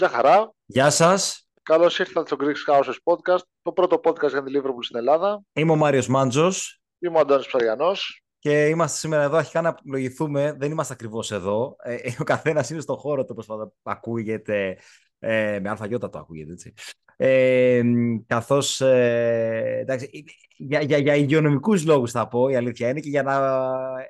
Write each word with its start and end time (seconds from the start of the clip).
Γεια 0.00 0.08
χαρά. 0.08 0.52
Γεια 0.66 0.90
σας. 0.90 1.48
Καλώς 1.62 1.98
ήρθατε 1.98 2.26
στο 2.26 2.36
Greek 2.40 2.74
Houses 2.74 2.94
Podcast, 3.04 3.40
το 3.62 3.72
πρώτο 3.72 4.00
podcast 4.04 4.28
για 4.28 4.42
την 4.42 4.62
Liverpool 4.62 4.82
στην 4.82 4.96
Ελλάδα. 4.96 5.42
Είμαι 5.52 5.72
ο 5.72 5.76
Μάριος 5.76 6.06
Μάντζος. 6.06 6.80
Είμαι 6.98 7.16
ο 7.16 7.20
Αντώνης 7.20 7.46
Ψαριανός. 7.46 8.22
Και 8.38 8.66
είμαστε 8.66 8.98
σήμερα 8.98 9.22
εδώ, 9.22 9.36
αρχικά 9.36 9.60
να 9.60 9.74
πλογηθούμε, 9.74 10.56
δεν 10.58 10.70
είμαστε 10.70 10.92
ακριβώς 10.92 11.30
εδώ. 11.30 11.76
Ε, 11.82 11.96
ο 12.20 12.24
καθένας 12.24 12.70
είναι 12.70 12.80
στο 12.80 12.96
χώρο 12.96 13.24
του, 13.24 13.36
όπως 13.38 13.72
ακούγεται, 13.82 14.78
ε, 15.18 15.58
με 15.62 15.68
αλφαγιώτα 15.68 16.10
το 16.10 16.18
ακούγεται, 16.18 16.52
έτσι. 16.52 16.74
Ε, 17.16 17.82
καθώς, 18.26 18.80
ε, 18.80 19.78
εντάξει, 19.80 20.24
για, 20.56 20.80
για, 20.80 20.98
για 20.98 21.14
υγειονομικούς 21.14 21.84
λόγους 21.84 22.10
θα 22.10 22.28
πω, 22.28 22.48
η 22.48 22.56
αλήθεια 22.56 22.88
είναι, 22.88 23.00
και 23.00 23.08
για 23.08 23.22
να 23.22 23.38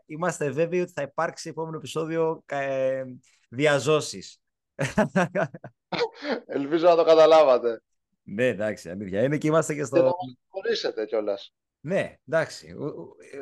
είμαστε 0.06 0.50
βέβαιοι 0.50 0.80
ότι 0.80 0.92
θα 0.92 1.02
υπάρξει 1.02 1.48
επόμενο 1.48 1.76
επεισόδιο 1.76 2.42
ε, 2.46 3.02
διαζώσεις. 3.48 4.40
Ελπίζω 6.46 6.88
να 6.88 6.96
το 6.96 7.04
καταλάβατε. 7.04 7.82
Ναι, 8.22 8.46
εντάξει, 8.46 8.90
αλήθεια 8.90 9.22
είναι 9.22 9.38
και 9.38 9.46
είμαστε 9.46 9.74
και 9.74 9.84
στο... 9.84 9.96
Και 9.96 10.02
να 10.02 10.06
μας 10.06 10.36
χωρίσετε 10.48 11.04
κιόλας. 11.04 11.54
Ναι, 11.80 12.14
εντάξει. 12.28 12.74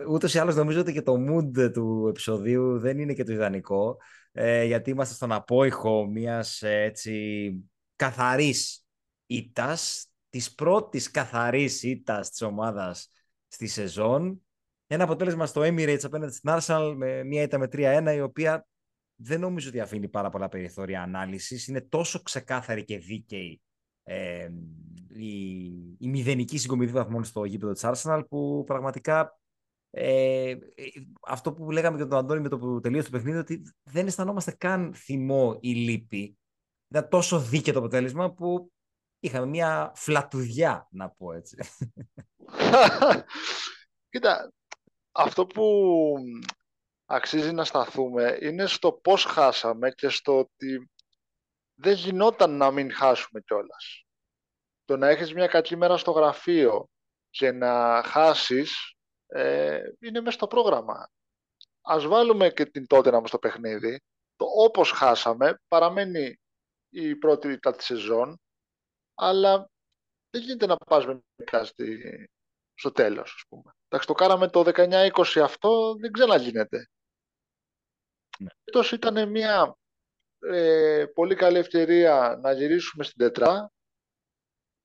Ούτως 0.09 0.34
ή 0.34 0.39
άλλως 0.39 0.55
νομίζω 0.55 0.80
ότι 0.80 0.92
και 0.92 1.03
το 1.03 1.15
mood 1.29 1.73
του 1.73 2.06
επεισοδίου 2.09 2.79
δεν 2.79 2.98
είναι 2.98 3.12
και 3.12 3.25
το 3.25 3.33
ιδανικό, 3.33 3.97
ε, 4.33 4.65
γιατί 4.65 4.91
είμαστε 4.91 5.15
στον 5.15 5.33
απόϊχο 5.33 6.06
μιας 6.06 6.62
ε, 6.62 6.83
έτσι 6.83 7.53
καθαρής 7.97 8.84
ήττας, 9.27 10.06
της 10.28 10.55
πρώτης 10.55 11.11
καθαρής 11.11 11.83
ήττας 11.83 12.31
της 12.31 12.42
ομάδας 12.42 13.11
στη 13.48 13.67
σεζόν. 13.67 14.42
Ένα 14.87 15.05
αποτέλεσμα 15.05 15.47
στο 15.47 15.61
Emirates 15.65 16.05
απέναντι 16.05 16.33
στην 16.33 16.50
Arsenal 16.53 16.94
με 16.97 17.25
μια 17.25 17.42
ήττα 17.42 17.59
με 17.59 17.69
3-1, 17.72 18.12
η 18.15 18.20
οποία 18.20 18.67
δεν 19.20 19.41
νομίζω 19.41 19.69
ότι 19.69 19.80
αφήνει 19.80 20.08
πάρα 20.08 20.30
πολλά 20.30 20.48
περιθώρια 20.48 21.02
ανάλυσης. 21.02 21.66
Είναι 21.66 21.80
τόσο 21.80 22.22
ξεκάθαρη 22.22 22.84
και 22.84 22.98
δίκαιη 22.98 23.60
ε, 24.02 24.48
η, 25.08 25.64
η 25.98 26.08
μηδενική 26.08 26.58
συγκομιδή 26.58 26.92
βαθμών 26.92 27.25
στο 27.25 27.44
γήπεδο 27.44 27.72
της 27.72 27.83
Arsenal 27.84 28.22
που 28.28 28.64
πραγματικά 28.66 29.38
ε, 29.91 30.56
αυτό 31.27 31.52
που 31.52 31.70
λέγαμε 31.70 31.98
και 31.98 32.05
τον 32.05 32.19
Αντώνη 32.19 32.41
με 32.41 32.48
το 32.48 32.58
που 32.58 32.80
τελείωσε 32.80 33.10
το 33.10 33.16
παιχνίδι 33.16 33.38
ότι 33.38 33.62
δεν 33.83 34.06
αισθανόμαστε 34.06 34.50
καν 34.50 34.94
θυμό 34.94 35.58
ή 35.60 35.72
λύπη. 35.72 36.38
Ήταν 36.88 37.08
τόσο 37.08 37.41
δίκαιο 37.41 37.72
το 37.72 37.78
αποτέλεσμα 37.78 38.32
που 38.32 38.72
είχαμε 39.19 39.47
μια 39.47 39.92
φλατουδιά 39.94 40.88
να 40.91 41.10
πω 41.10 41.32
έτσι. 41.32 41.56
Κοίτα, 44.10 44.53
αυτό 45.12 45.47
που 45.47 45.64
αξίζει 47.11 47.53
να 47.53 47.64
σταθούμε 47.64 48.39
είναι 48.41 48.67
στο 48.67 48.92
πώς 48.92 49.25
χάσαμε 49.25 49.91
και 49.91 50.09
στο 50.09 50.39
ότι 50.39 50.91
δεν 51.75 51.95
γινόταν 51.95 52.56
να 52.56 52.70
μην 52.70 52.92
χάσουμε 52.92 53.41
κιόλας. 53.41 54.05
Το 54.84 54.97
να 54.97 55.09
έχεις 55.09 55.34
μια 55.34 55.47
κακή 55.47 55.77
μέρα 55.77 55.97
στο 55.97 56.11
γραφείο 56.11 56.89
και 57.31 57.53
να 57.53 58.03
χάσεις 58.03 58.95
ε, 59.27 59.81
είναι 60.00 60.20
μέσα 60.20 60.37
στο 60.37 60.47
πρόγραμμα. 60.47 61.11
Ας 61.81 62.06
βάλουμε 62.06 62.50
και 62.50 62.67
την 62.67 62.87
τότε 62.87 63.11
να 63.11 63.27
στο 63.27 63.39
παιχνίδι. 63.39 64.00
Το 64.37 64.45
όπως 64.45 64.91
χάσαμε 64.91 65.61
παραμένει 65.69 66.41
η 66.89 67.17
πρώτη 67.17 67.48
ήττα 67.48 67.77
της 67.77 67.84
σεζόν, 67.84 68.41
αλλά 69.15 69.70
δεν 70.31 70.43
γίνεται 70.43 70.67
να 70.67 70.77
πας 70.77 71.06
με 71.06 71.20
στη, 71.65 72.31
στο 72.75 72.93
τέλος, 72.93 73.34
ας 73.34 73.43
πούμε. 73.48 73.72
Εντάξει, 73.89 74.06
το 74.06 74.15
κάναμε 74.15 74.48
το 74.48 74.65
19-20 74.75 75.41
αυτό, 75.43 75.94
δεν 75.94 76.12
ξαναγίνεται. 76.12 76.88
Ναι. 78.38 78.50
ήταν 78.93 79.31
μια 79.31 79.76
ε, 80.38 81.04
πολύ 81.15 81.34
καλή 81.34 81.59
ευκαιρία 81.59 82.38
να 82.43 82.53
γυρίσουμε 82.53 83.04
στην 83.04 83.19
τετρά 83.19 83.72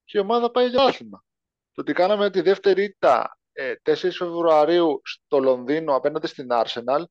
και 0.04 0.18
η 0.18 0.22
ομάδα 0.22 0.52
πάει 0.52 0.68
για 0.68 0.84
άθλημα. 0.84 1.24
Το 1.72 1.82
ότι 1.82 1.94
κάναμε 1.94 2.30
τη 2.30 2.42
δεύτερη 2.42 2.84
ήττα 2.84 3.38
ε, 3.52 3.74
4 3.84 3.96
Φεβρουαρίου 3.96 5.02
στο 5.04 5.40
Λονδίνο 5.40 5.96
απέναντι 5.96 6.28
στην 6.28 6.48
Arsenal 6.52 7.04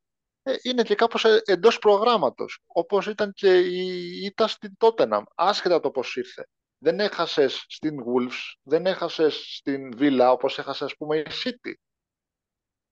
ε, 0.42 0.54
είναι 0.62 0.82
και 0.82 0.94
κάπως 0.94 1.25
ε, 1.25 1.42
εντός 1.44 1.78
προγράμματος, 1.78 2.62
όπως 2.66 3.06
ήταν 3.06 3.32
και 3.32 3.59
η 3.59 4.19
ήττα 4.24 4.48
στην 4.48 4.76
Tottenham, 4.78 5.22
άσχετα 5.34 5.80
το 5.80 5.91
πώς 5.91 6.16
ήρθε. 6.16 6.48
Δεν 6.78 7.00
έχασες 7.00 7.64
στην 7.69 7.98
Wolves, 8.00 8.54
δεν 8.62 8.86
έχασες 8.86 9.56
στην 9.56 9.97
Villa 9.98 10.28
όπως 10.32 10.59
έχασες 10.59 10.82
ας 10.82 10.97
πούμε 10.97 11.19
η 11.19 11.26
City. 11.44 11.72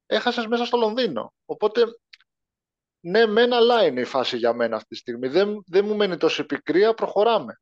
Έχασες 0.06 0.46
μέσα 0.46 0.64
στο 0.64 0.76
Λονδίνο. 0.76 1.32
Οπότε 1.44 1.84
ναι, 3.00 3.26
μεν 3.26 3.52
αλλά 3.52 3.86
είναι 3.86 4.00
η 4.00 4.04
φάση 4.04 4.36
για 4.36 4.54
μένα 4.54 4.76
αυτή 4.76 4.88
τη 4.88 4.96
στιγμή. 4.96 5.28
Δεν, 5.28 5.62
δεν 5.66 5.84
μου 5.84 5.96
μένει 5.96 6.16
τόσο 6.16 6.44
πικρία, 6.44 6.94
προχωράμε. 6.94 7.60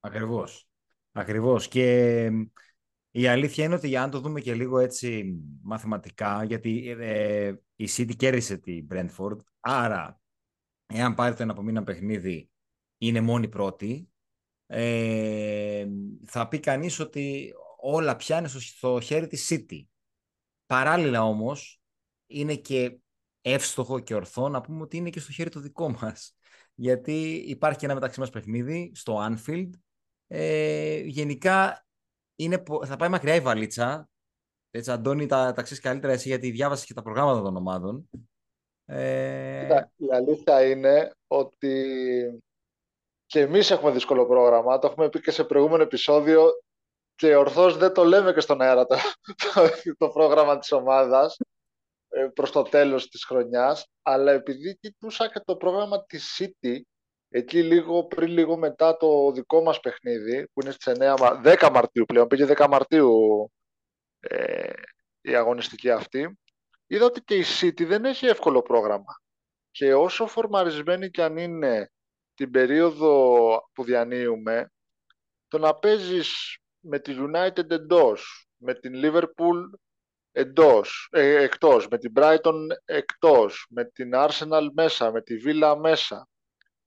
Ακριβώς. 0.00 0.68
Ακριβώς. 1.12 1.68
Και 1.68 2.30
η 3.10 3.26
αλήθεια 3.26 3.64
είναι 3.64 3.74
ότι 3.74 3.96
αν 3.96 4.10
το 4.10 4.20
δούμε 4.20 4.40
και 4.40 4.54
λίγο 4.54 4.78
έτσι 4.78 5.38
μαθηματικά, 5.62 6.44
γιατί 6.44 6.96
ε, 6.98 7.54
η 7.76 7.88
City 7.96 8.16
κέρδισε 8.16 8.56
την 8.56 8.86
Brentford, 8.90 9.36
άρα 9.60 10.20
εάν 10.86 11.14
πάρει 11.14 11.34
το 11.34 11.42
ένα 11.42 11.52
από 11.52 11.62
μήνα 11.62 11.82
παιχνίδι, 11.82 12.50
είναι 12.98 13.20
μόνη 13.20 13.48
πρώτη, 13.48 14.10
ε, 14.66 15.86
θα 16.24 16.48
πει 16.48 16.60
κανείς 16.60 16.98
ότι 16.98 17.52
όλα 17.80 18.16
πιάνει 18.16 18.48
στο 18.48 19.00
χέρι 19.00 19.26
της 19.26 19.48
City. 19.50 19.84
Παράλληλα 20.66 21.24
όμως, 21.24 21.80
είναι 22.26 22.54
και 22.54 22.98
εύστοχο 23.42 24.00
και 24.00 24.14
ορθό 24.14 24.48
να 24.48 24.60
πούμε 24.60 24.82
ότι 24.82 24.96
είναι 24.96 25.10
και 25.10 25.20
στο 25.20 25.32
χέρι 25.32 25.50
το 25.50 25.60
δικό 25.60 25.88
μας. 25.88 26.36
Γιατί 26.74 27.44
υπάρχει 27.46 27.78
και 27.78 27.84
ένα 27.84 27.94
μεταξύ 27.94 28.20
μας 28.20 28.30
παιχνίδι 28.30 28.92
στο 28.94 29.18
Anfield. 29.28 29.70
Ε, 30.26 31.00
γενικά 31.00 31.86
είναι, 32.36 32.62
θα 32.84 32.96
πάει 32.96 33.08
μακριά 33.08 33.34
η 33.34 33.40
βαλίτσα. 33.40 34.08
Έτσι, 34.70 34.90
Αντώνη, 34.90 35.26
τα, 35.26 35.52
τα 35.52 35.62
ξέρεις 35.62 35.82
καλύτερα 35.82 36.12
εσύ 36.12 36.28
γιατί 36.28 36.50
διάβασες 36.50 36.86
και 36.86 36.94
τα 36.94 37.02
προγράμματα 37.02 37.42
των 37.42 37.56
ομάδων. 37.56 38.10
Ε... 38.84 39.84
η 39.96 40.12
αλήθεια 40.12 40.66
είναι 40.66 41.10
ότι 41.26 41.84
και 43.26 43.40
εμείς 43.40 43.70
έχουμε 43.70 43.90
δύσκολο 43.90 44.26
πρόγραμμα. 44.26 44.78
Το 44.78 44.86
έχουμε 44.86 45.08
πει 45.08 45.20
και 45.20 45.30
σε 45.30 45.44
προηγούμενο 45.44 45.82
επεισόδιο 45.82 46.50
και 47.14 47.36
ορθώς 47.36 47.76
δεν 47.76 47.92
το 47.92 48.04
λέμε 48.04 48.32
και 48.32 48.40
στον 48.40 48.60
αέρα 48.60 48.86
το, 48.86 48.96
το, 49.54 49.94
το 49.98 50.08
πρόγραμμα 50.08 50.58
της 50.58 50.72
ομάδας. 50.72 51.36
Ε, 52.12 52.26
προς 52.34 52.50
το 52.50 52.62
τέλος 52.62 53.08
της 53.08 53.24
χρονιάς, 53.24 53.86
αλλά 54.02 54.32
επειδή 54.32 54.76
κοιτούσα 54.76 55.28
και 55.32 55.40
το 55.44 55.56
πρόγραμμα 55.56 56.04
της 56.04 56.36
City, 56.38 56.80
εκεί 57.28 57.62
λίγο 57.62 58.04
πριν 58.04 58.28
λίγο 58.28 58.56
μετά 58.56 58.96
το 58.96 59.32
δικό 59.32 59.62
μας 59.62 59.80
παιχνίδι, 59.80 60.48
που 60.52 60.60
είναι 60.62 60.70
στις 60.70 60.92
9, 60.98 61.16
10 61.42 61.70
Μαρτίου 61.72 62.04
πλέον, 62.04 62.26
πήγε 62.26 62.46
10 62.48 62.66
Μαρτίου 62.68 63.50
ε, 64.20 64.72
η 65.20 65.34
αγωνιστική 65.34 65.90
αυτή, 65.90 66.38
είδα 66.86 67.04
ότι 67.04 67.20
και 67.20 67.34
η 67.34 67.44
City 67.60 67.86
δεν 67.86 68.04
έχει 68.04 68.26
εύκολο 68.26 68.62
πρόγραμμα. 68.62 69.20
Και 69.70 69.94
όσο 69.94 70.26
φορμαρισμένη 70.26 71.10
κι 71.10 71.22
αν 71.22 71.36
είναι 71.36 71.90
την 72.34 72.50
περίοδο 72.50 73.70
που 73.72 73.84
διανύουμε, 73.84 74.72
το 75.48 75.58
να 75.58 75.74
παίζεις 75.74 76.58
με 76.80 76.98
τη 76.98 77.14
United 77.18 77.70
εντός, 77.70 78.48
με 78.56 78.74
την 78.74 78.92
Liverpool 78.94 79.78
εντός, 80.32 81.08
ε, 81.10 81.42
εκτός, 81.42 81.88
με 81.88 81.98
την 81.98 82.12
Brighton 82.16 82.66
εκτός, 82.84 83.66
με 83.70 83.84
την 83.84 84.10
Arsenal 84.14 84.68
μέσα, 84.72 85.10
με 85.10 85.22
τη 85.22 85.36
Villa 85.44 85.76
μέσα, 85.80 86.28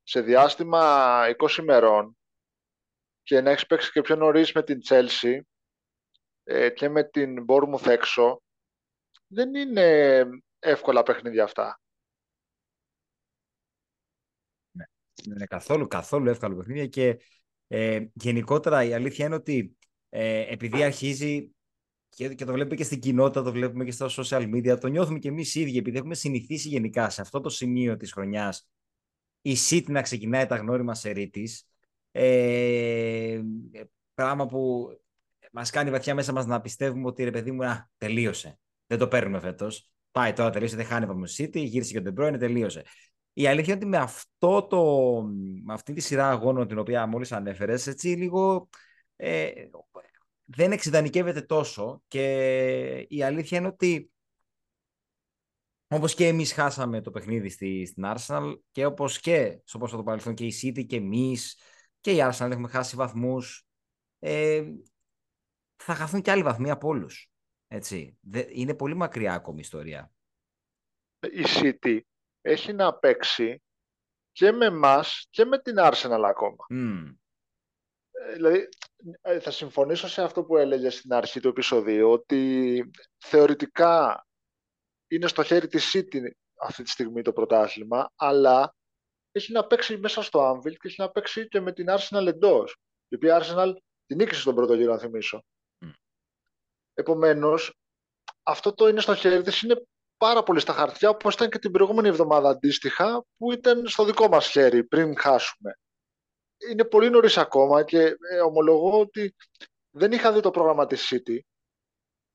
σε 0.03 0.21
διάστημα 0.21 1.25
20 1.37 1.57
ημερών 1.57 2.17
και 3.23 3.41
να 3.41 3.51
έχεις 3.51 3.65
παίξει 3.65 3.91
και 3.91 4.01
πιο 4.01 4.15
νωρίς 4.15 4.51
με 4.51 4.63
την 4.63 4.79
Chelsea 4.89 5.39
ε, 6.43 6.69
και 6.69 6.89
με 6.89 7.03
την 7.03 7.45
Bournemouth 7.47 7.87
έξω, 7.87 8.41
δεν 9.27 9.55
είναι 9.55 10.25
εύκολα 10.59 11.03
παιχνίδια 11.03 11.43
αυτά. 11.43 11.81
Ναι, 14.71 14.85
είναι 15.25 15.45
καθόλου, 15.45 15.87
καθόλου 15.87 16.29
εύκολα 16.29 16.55
παιχνίδια 16.55 16.87
και 16.87 17.19
ε, 17.67 18.05
γενικότερα 18.13 18.83
η 18.83 18.93
αλήθεια 18.93 19.25
είναι 19.25 19.35
ότι 19.35 19.77
ε, 20.09 20.51
επειδή 20.51 20.83
αρχίζει 20.83 21.55
και, 22.15 22.33
και 22.33 22.45
το 22.45 22.53
βλέπουμε 22.53 22.75
και 22.75 22.83
στην 22.83 22.99
κοινότητα, 22.99 23.43
το 23.43 23.51
βλέπουμε 23.51 23.85
και 23.85 23.91
στα 23.91 24.09
social 24.09 24.53
media, 24.55 24.77
το 24.79 24.87
νιώθουμε 24.87 25.19
και 25.19 25.27
εμείς 25.27 25.55
ίδιοι, 25.55 25.77
επειδή 25.77 25.97
έχουμε 25.97 26.15
συνηθίσει 26.15 26.67
γενικά 26.67 27.09
σε 27.09 27.21
αυτό 27.21 27.41
το 27.41 27.49
σημείο 27.49 27.97
της 27.97 28.11
χρονιάς 28.11 28.67
η 29.45 29.55
City 29.69 29.85
να 29.87 30.01
ξεκινάει 30.01 30.45
τα 30.45 30.55
γνώριμα 30.55 30.95
σε 30.95 31.09
ρήτης, 31.09 31.67
ε, 32.11 33.41
πράγμα 34.13 34.45
που 34.45 34.87
μας 35.51 35.69
κάνει 35.69 35.89
βαθιά 35.89 36.15
μέσα 36.15 36.33
μας 36.33 36.45
να 36.45 36.61
πιστεύουμε 36.61 37.07
ότι 37.07 37.23
ρε 37.23 37.31
παιδί 37.31 37.51
μου, 37.51 37.65
α, 37.65 37.89
τελείωσε. 37.97 38.59
Δεν 38.87 38.97
το 38.97 39.07
παίρνουμε 39.07 39.39
φέτος. 39.39 39.91
Πάει 40.11 40.33
τώρα, 40.33 40.49
τελείωσε, 40.49 40.75
δεν 40.75 40.85
χάνει 40.85 41.03
από 41.03 41.21
City, 41.37 41.55
γύρισε 41.55 41.93
και 41.93 42.01
τον 42.01 42.15
Bruyne, 42.17 42.39
τελείωσε. 42.39 42.83
Η 43.33 43.47
αλήθεια 43.47 43.73
είναι 43.73 43.83
ότι 43.83 43.91
με, 43.91 43.97
αυτό 43.97 44.67
το, 44.67 45.21
με 45.63 45.73
αυτή 45.73 45.93
τη 45.93 46.01
σειρά 46.01 46.29
αγώνων 46.29 46.67
την 46.67 46.77
οποία 46.77 47.07
μόλις 47.07 47.31
ανέφερες, 47.31 47.87
έτσι 47.87 48.07
λίγο 48.07 48.69
ε, 49.15 49.51
δεν 50.45 50.71
εξειδανικεύεται 50.71 51.41
τόσο 51.41 52.03
και 52.07 53.05
η 53.09 53.23
αλήθεια 53.23 53.57
είναι 53.57 53.67
ότι 53.67 54.13
Όπως 55.93 56.13
και 56.13 56.27
εμείς 56.27 56.53
χάσαμε 56.53 57.01
το 57.01 57.11
παιχνίδι 57.11 57.49
στη, 57.49 57.85
στην 57.85 58.03
Arsenal 58.05 58.59
και 58.71 58.85
όπως 58.85 59.19
και 59.19 59.61
στο 59.63 59.77
πόσο 59.77 59.95
το 59.95 60.03
παρελθόν 60.03 60.33
και 60.33 60.45
η 60.45 60.53
City 60.61 60.85
και 60.85 60.95
εμείς 60.95 61.59
και 61.99 62.11
η 62.11 62.17
Arsenal 62.19 62.51
έχουμε 62.51 62.67
χάσει 62.67 62.95
βαθμούς. 62.95 63.65
Ε, 64.19 64.63
θα 65.75 65.95
χαθούν 65.95 66.21
και 66.21 66.31
άλλοι 66.31 66.43
βαθμοί 66.43 66.69
από 66.69 66.87
όλους. 66.87 67.31
Έτσι. 67.67 68.17
Είναι 68.49 68.73
πολύ 68.73 68.95
μακριά 68.95 69.33
ακόμη 69.33 69.57
η 69.57 69.61
ιστορία. 69.61 70.11
Η 71.19 71.43
City 71.45 71.99
έχει 72.41 72.73
να 72.73 72.93
παίξει 72.93 73.61
και 74.31 74.51
με 74.51 74.65
εμάς 74.65 75.27
και 75.29 75.45
με 75.45 75.61
την 75.61 75.75
Arsenal 75.77 76.23
ακόμα. 76.25 76.65
Mm. 76.69 77.15
Δηλαδή, 78.31 78.69
ε, 79.21 79.39
θα 79.39 79.51
συμφωνήσω 79.51 80.07
σε 80.07 80.21
αυτό 80.21 80.43
που 80.43 80.57
έλεγε 80.57 80.89
στην 80.89 81.13
αρχή 81.13 81.39
του 81.39 81.47
επεισοδίου, 81.47 82.11
ότι 82.11 82.83
θεωρητικά 83.17 84.25
είναι 85.07 85.27
στο 85.27 85.43
χέρι 85.43 85.67
της 85.67 85.91
City 85.93 86.21
αυτή 86.59 86.83
τη 86.83 86.89
στιγμή 86.89 87.21
το 87.21 87.33
πρωτάθλημα, 87.33 88.11
αλλά 88.15 88.75
έχει 89.31 89.51
να 89.51 89.67
παίξει 89.67 89.97
μέσα 89.97 90.21
στο 90.21 90.51
Anfield 90.51 90.73
και 90.73 90.87
έχει 90.87 91.01
να 91.01 91.09
παίξει 91.09 91.47
και 91.47 91.59
με 91.59 91.71
την 91.71 91.85
Arsenal 91.89 92.27
εντός. 92.27 92.75
Η 93.07 93.15
οποία 93.15 93.41
Arsenal 93.41 93.73
την 94.05 94.17
νίκησε 94.17 94.41
στον 94.41 94.55
πρώτο 94.55 94.73
γύρο, 94.73 94.91
να 94.91 94.99
θυμίσω. 94.99 95.43
Mm. 95.85 95.93
Επομένως, 96.93 97.73
αυτό 98.43 98.73
το 98.73 98.87
είναι 98.87 99.01
στο 99.01 99.15
χέρι 99.15 99.41
της, 99.41 99.61
είναι 99.61 99.85
πάρα 100.17 100.43
πολύ 100.43 100.59
στα 100.59 100.73
χαρτιά, 100.73 101.09
όπως 101.09 101.33
ήταν 101.33 101.49
και 101.49 101.59
την 101.59 101.71
προηγούμενη 101.71 102.07
εβδομάδα 102.07 102.49
αντίστοιχα, 102.49 103.25
που 103.37 103.51
ήταν 103.51 103.87
στο 103.87 104.05
δικό 104.05 104.27
μας 104.27 104.47
χέρι 104.47 104.83
πριν 104.83 105.17
χάσουμε. 105.17 105.77
Είναι 106.71 106.83
πολύ 106.83 107.09
νωρίς 107.09 107.37
ακόμα 107.37 107.83
και 107.83 107.99
ε, 108.31 108.39
ομολογώ 108.45 108.99
ότι 108.99 109.35
δεν 109.89 110.11
είχα 110.11 110.33
δει 110.33 110.39
το 110.39 110.51
πρόγραμμα 110.51 110.85
της 110.85 111.13
City 111.13 111.39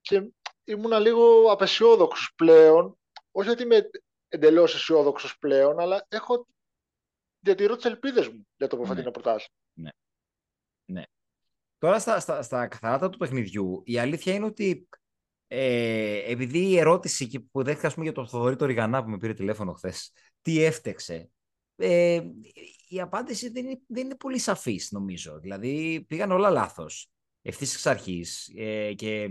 και 0.01 0.31
ήμουν 0.65 1.01
λίγο 1.01 1.53
απεσιόδοξος 1.53 2.33
πλέον. 2.37 2.99
Όχι 3.31 3.49
ότι 3.49 3.63
είμαι 3.63 3.91
εντελώς 4.29 4.75
αισιόδοξος 4.75 5.39
πλέον, 5.39 5.81
αλλά 5.81 6.07
έχω 6.09 6.47
διατηρώ 7.41 7.77
τι 7.77 7.89
ελπίδες 7.89 8.29
μου 8.29 8.47
για 8.57 8.67
το 8.67 8.77
που 8.77 8.87
θα 8.87 8.95
ναι. 8.95 9.03
Ναι. 9.75 9.91
ναι. 10.85 11.03
Τώρα 11.79 11.99
στα, 11.99 12.21
στα, 12.21 12.43
στα 12.43 12.67
καθαράτα 12.67 13.09
του 13.09 13.19
παιχνιδιού, 13.19 13.83
η 13.85 13.99
αλήθεια 13.99 14.35
είναι 14.35 14.45
ότι 14.45 14.89
ε, 15.47 16.31
επειδή 16.31 16.59
η 16.59 16.79
ερώτηση 16.79 17.49
που 17.53 17.63
δέχτηκα 17.63 17.93
πούμε, 17.93 18.05
για 18.05 18.15
τον 18.15 18.29
Θοδωρή 18.29 18.57
το 18.57 18.65
Ριγανά 18.65 19.03
που 19.03 19.11
με 19.11 19.17
πήρε 19.17 19.33
τηλέφωνο 19.33 19.73
χθες, 19.73 20.13
τι 20.43 20.63
έφτεξε, 20.65 21.31
ε, 21.77 22.23
η 22.89 23.01
απάντηση 23.01 23.49
δεν 23.49 23.67
είναι, 23.67 23.81
δεν 23.87 24.05
είναι 24.05 24.17
πολύ 24.17 24.39
σαφής 24.39 24.91
νομίζω. 24.91 25.39
Δηλαδή 25.41 26.05
πήγαν 26.09 26.31
όλα 26.31 26.51
λάθος 26.51 27.11
ευθύς 27.43 27.75
εξ 27.75 27.87
αρχής 27.87 28.53
ε, 28.57 28.93
και 28.93 29.29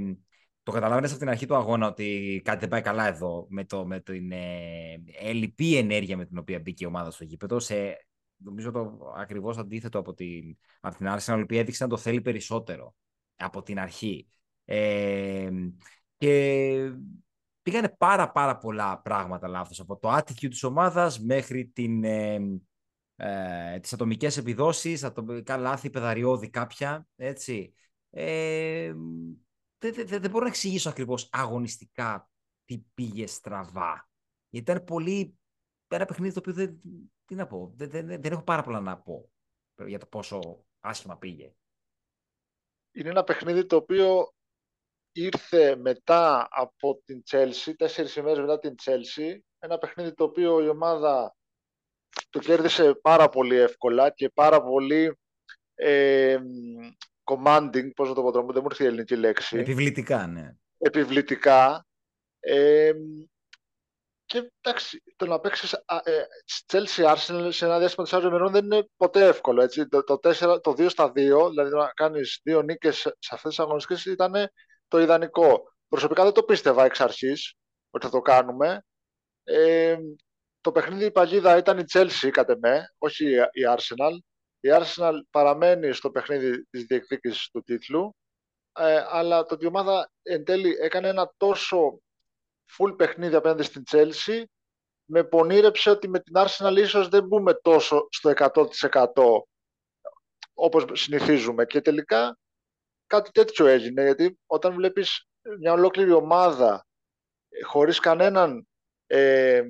το 0.63 0.71
καταλάβαινες 0.71 1.09
από 1.09 1.19
την 1.19 1.29
αρχή 1.29 1.45
του 1.45 1.55
αγώνα 1.55 1.87
ότι 1.87 2.41
κάτι 2.43 2.59
δεν 2.59 2.69
πάει 2.69 2.81
καλά 2.81 3.07
εδώ 3.07 3.47
με, 3.49 3.65
το, 3.65 3.85
με 3.85 3.99
την 3.99 4.31
ε, 4.31 5.03
ελλειπή 5.19 5.75
ενέργεια 5.77 6.17
με 6.17 6.25
την 6.25 6.37
οποία 6.37 6.59
μπήκε 6.59 6.83
η 6.83 6.87
ομάδα 6.87 7.11
στο 7.11 7.23
γήπεδο. 7.23 7.59
Σε, 7.59 8.07
νομίζω 8.37 8.71
το 8.71 9.13
ακριβώς 9.17 9.57
αντίθετο 9.57 9.99
από 9.99 10.13
την, 10.13 10.57
από 10.79 10.97
την 10.97 11.07
Arsenal, 11.09 11.37
η 11.37 11.41
οποία 11.41 11.59
έδειξε 11.59 11.83
να 11.83 11.89
το 11.89 11.97
θέλει 11.97 12.21
περισσότερο 12.21 12.95
από 13.35 13.63
την 13.63 13.79
αρχή. 13.79 14.27
Ε, 14.65 15.49
και 16.17 16.91
πήγανε 17.61 17.95
πάρα 17.97 18.31
πάρα 18.31 18.57
πολλά 18.57 19.01
πράγματα 19.01 19.47
λάθος. 19.47 19.79
Από 19.79 19.97
το 19.97 20.15
attitude 20.15 20.49
της 20.49 20.63
ομάδας 20.63 21.19
μέχρι 21.19 21.67
την, 21.67 22.03
ε, 22.03 22.39
ε, 23.19 23.79
τις 23.79 23.93
ατομικές 23.93 24.37
επιδόσεις, 24.37 25.03
ατομικά 25.03 25.57
λάθη, 25.57 25.89
πεδαριώδη 25.89 26.49
κάποια, 26.49 27.07
έτσι. 27.15 27.73
Ε, 28.09 28.93
δεν, 29.77 29.93
δεν, 29.93 30.07
δεν 30.07 30.29
μπορώ 30.29 30.43
να 30.43 30.49
εξηγήσω 30.49 30.89
ακριβώς 30.89 31.29
αγωνιστικά 31.31 32.29
τι 32.65 32.77
πήγε 32.93 33.27
στραβά. 33.27 34.09
Γιατί 34.49 34.71
ήταν 34.71 34.83
πολύ 34.83 35.37
ένα 35.87 36.05
παιχνίδι 36.05 36.33
το 36.33 36.39
οποίο 36.39 36.53
δεν, 36.53 36.79
τι 37.25 37.35
να 37.35 37.47
πω, 37.47 37.71
δεν, 37.75 37.89
δεν, 37.89 38.07
δεν 38.07 38.31
έχω 38.31 38.43
πάρα 38.43 38.63
πολλά 38.63 38.79
να 38.79 38.97
πω 38.97 39.31
για 39.85 39.99
το 39.99 40.05
πόσο 40.05 40.65
άσχημα 40.79 41.17
πήγε. 41.17 41.53
Είναι 42.91 43.09
ένα 43.09 43.23
παιχνίδι 43.23 43.65
το 43.65 43.75
οποίο 43.75 44.33
ήρθε 45.11 45.75
μετά 45.75 46.47
από 46.51 47.01
την 47.05 47.23
Chelsea, 47.29 47.73
τέσσερις 47.77 48.15
ημέρες 48.15 48.39
μετά 48.39 48.59
την 48.59 48.75
Chelsea, 48.83 49.37
ένα 49.59 49.77
παιχνίδι 49.77 50.13
το 50.13 50.23
οποίο 50.23 50.63
η 50.63 50.67
ομάδα 50.67 51.36
το 52.29 52.39
κέρδισε 52.39 52.93
πάρα 52.93 53.29
πολύ 53.29 53.55
εύκολα 53.55 54.09
και 54.09 54.29
πάρα 54.29 54.63
πολύ 54.63 55.17
ε, 55.75 56.37
commanding, 57.23 57.89
πώς 57.95 58.07
να 58.07 58.13
το 58.13 58.21
πω 58.21 58.31
τώρα, 58.31 58.45
δεν 58.45 58.61
μου 58.61 58.67
ήρθε 58.69 58.83
η 58.83 58.87
ελληνική 58.87 59.15
λέξη. 59.15 59.57
Επιβλητικά, 59.57 60.27
ναι. 60.27 60.55
Επιβλητικά. 60.77 61.85
Ε, 62.39 62.91
και 64.25 64.51
εντάξει, 64.61 65.03
το 65.15 65.25
να 65.25 65.39
παίξεις 65.39 65.73
ε, 65.73 66.23
Chelsea 66.67 67.15
Arsenal 67.15 67.47
σε 67.51 67.65
ένα 67.65 67.79
διάστημα 67.79 68.05
τεσσάρων 68.05 68.29
ημερών 68.29 68.51
δεν 68.51 68.65
είναι 68.65 68.87
ποτέ 68.97 69.25
εύκολο. 69.25 69.61
Έτσι. 69.61 69.87
Το, 69.87 70.03
το, 70.03 70.19
4, 70.23 70.61
το 70.61 70.71
2 70.71 70.89
στα 70.89 71.09
2, 71.09 71.11
δηλαδή 71.49 71.75
να 71.75 71.91
κάνεις 71.93 72.39
δύο 72.43 72.61
νίκες 72.61 72.97
σε 72.97 73.29
αυτές 73.31 73.49
τις 73.49 73.59
αγωνιστικές 73.59 74.05
ήταν 74.05 74.33
το 74.87 74.99
ιδανικό. 74.99 75.73
Προσωπικά 75.87 76.23
δεν 76.23 76.33
το 76.33 76.43
πίστευα 76.43 76.85
εξ 76.85 77.01
αρχής 77.01 77.53
ότι 77.89 78.05
θα 78.05 78.11
το 78.11 78.21
κάνουμε. 78.21 78.85
Ε, 79.43 79.97
το 80.67 80.73
παιχνίδι 80.73 81.05
η 81.05 81.11
παγίδα 81.11 81.57
ήταν 81.57 81.77
η 81.77 81.83
Chelsea 81.93 82.29
κατά 82.31 82.57
με, 82.61 82.93
όχι 82.97 83.35
η 83.35 83.61
Arsenal. 83.77 84.17
Η 84.59 84.69
Arsenal 84.71 85.13
παραμένει 85.29 85.93
στο 85.93 86.11
παιχνίδι 86.11 86.65
της 86.65 86.83
διεκδίκησης 86.83 87.49
του 87.49 87.61
τίτλου, 87.61 88.15
ε, 88.73 89.05
αλλά 89.09 89.43
το 89.43 89.53
ότι 89.53 89.63
η 89.63 89.67
ομάδα 89.67 90.11
εν 90.21 90.43
τέλει 90.43 90.75
έκανε 90.79 91.07
ένα 91.07 91.33
τόσο 91.37 92.01
full 92.77 92.97
παιχνίδι 92.97 93.35
απέναντι 93.35 93.63
στην 93.63 93.83
Chelsea, 93.91 94.43
με 95.05 95.23
πονήρεψε 95.23 95.89
ότι 95.89 96.09
με 96.09 96.19
την 96.19 96.33
Arsenal 96.37 96.77
ίσως 96.77 97.07
δεν 97.07 97.23
μπούμε 97.23 97.53
τόσο 97.53 98.07
στο 98.11 98.29
100% 98.29 99.43
όπως 100.53 101.01
συνηθίζουμε. 101.01 101.65
Και 101.65 101.81
τελικά 101.81 102.37
κάτι 103.07 103.31
τέτοιο 103.31 103.65
έγινε, 103.65 104.03
γιατί 104.03 104.39
όταν 104.45 104.73
βλέπεις 104.73 105.27
μια 105.59 105.73
ολόκληρη 105.73 106.11
ομάδα 106.11 106.87
ε, 107.49 107.63
χωρίς 107.63 107.99
κανέναν 107.99 108.67
ε, 109.05 109.63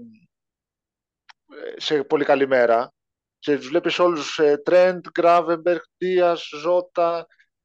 σε 1.76 2.04
πολύ 2.04 2.26
καλή 2.26 2.48
μέρα 2.48 2.94
και 3.40 3.58
τους 3.58 3.68
βλέπεις 3.68 4.00
όλους 4.00 4.40
ε, 4.40 4.62
Trent, 4.66 5.00
Gravenberg, 5.20 5.80
Diaz, 5.98 6.38
Zota, 6.66 7.21